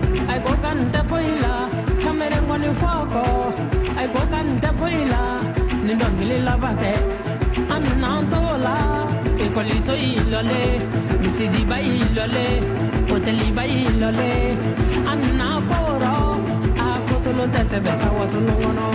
[2.81, 3.25] foko
[3.99, 5.23] ay ko kan defo ila
[5.85, 6.93] ni dongili labate
[7.75, 8.75] an nan tola
[9.45, 10.63] ekoliso ilole.
[11.71, 12.47] Ba ilole
[13.13, 14.31] oteliba ilole.
[15.11, 16.15] An na foro
[16.85, 18.87] akotolo tese besa wasolo wono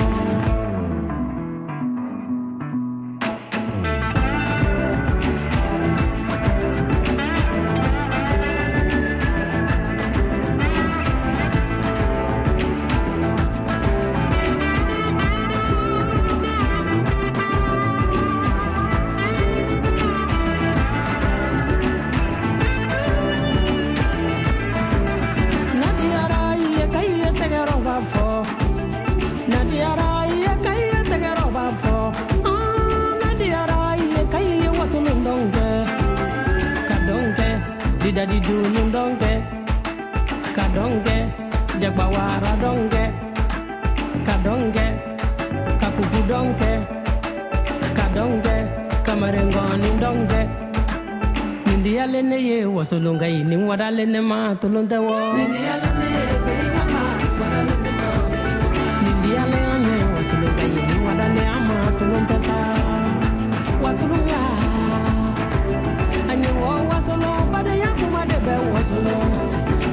[68.87, 69.19] wasolo.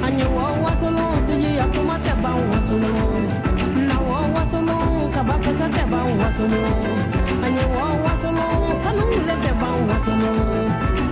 [0.05, 2.93] Anyi wo wasolo siji yakuma teba wasolo.
[3.87, 6.63] Na wo wasolo kabakasa teba wasolo.
[7.45, 10.31] Anyi wo wasolo sanumule teba wasolo.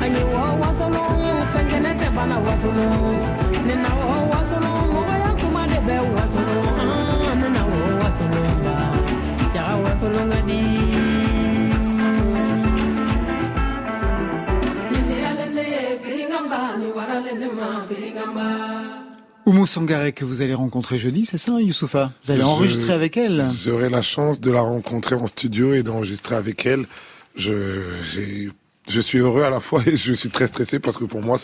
[0.01, 1.01] Anyi wo wasolo
[1.53, 2.88] fengene teba na wasolo.
[3.65, 6.61] Nina wo wasolo mɔgɔ yakuma de bɛ wasolo.
[6.77, 8.75] Ah, Nina wo wasolo ba.
[9.53, 11.11] Jaga wasolo ka di.
[19.45, 22.12] Oumou Sangaré que vous allez rencontrer jeudi, c'est ça, Youssoufa?
[22.26, 26.36] Vous allez enregistrer avec elle J'aurai la chance de la rencontrer en studio et d'enregistrer
[26.36, 26.86] avec elle.
[27.36, 27.82] Je,
[28.88, 31.38] Je suis heureux à la fois et je suis très stressé parce que pour moi,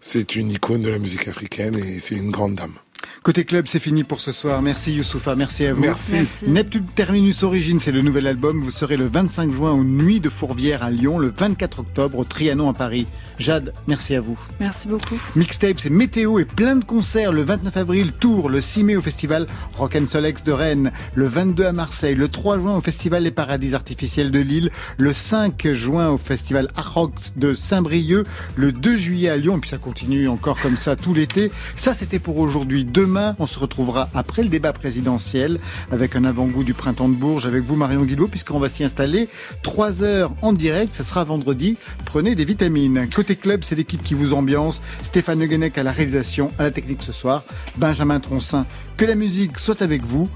[0.00, 2.74] c'est une icône de la musique africaine et c'est une grande dame.
[3.22, 4.62] Côté club, c'est fini pour ce soir.
[4.62, 5.80] Merci Youssoufa, merci à vous.
[5.80, 6.14] Merci.
[6.46, 8.60] Neptune Terminus Origine, c'est le nouvel album.
[8.60, 12.24] Vous serez le 25 juin aux Nuits de Fourvière à Lyon, le 24 octobre au
[12.24, 13.06] Trianon à Paris.
[13.42, 14.38] Jade, merci à vous.
[14.60, 15.18] Merci beaucoup.
[15.34, 17.32] Mixtape, c'est météo et plein de concerts.
[17.32, 21.26] Le 29 avril, Tours, le 6 mai au festival Rock and Solex de Rennes, le
[21.26, 25.72] 22 à Marseille, le 3 juin au festival Les Paradis Artificiels de Lille, le 5
[25.72, 30.28] juin au festival Arrock de Saint-Brieuc, le 2 juillet à Lyon, et puis ça continue
[30.28, 31.50] encore comme ça tout l'été.
[31.74, 32.84] Ça, c'était pour aujourd'hui.
[32.84, 35.58] Demain, on se retrouvera après le débat présidentiel
[35.90, 39.28] avec un avant-goût du printemps de Bourges avec vous, Marion Guilbault, puisqu'on va s'y installer.
[39.64, 41.76] Trois heures en direct, ça sera vendredi.
[42.04, 43.08] Prenez des vitamines.
[43.12, 44.82] Côté club, c'est l'équipe qui vous ambiance.
[45.02, 47.42] Stéphane Le à la réalisation, à la technique ce soir.
[47.76, 48.66] Benjamin Troncin.
[48.96, 50.28] Que la musique soit avec vous.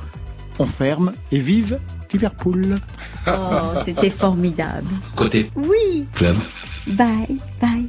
[0.59, 1.79] On ferme et vive
[2.13, 2.79] Liverpool.
[3.27, 3.31] Oh,
[3.85, 4.89] c'était formidable.
[5.15, 5.51] Côté.
[5.57, 6.07] Oui.
[6.15, 6.37] Club.
[6.87, 7.87] Bye, bye.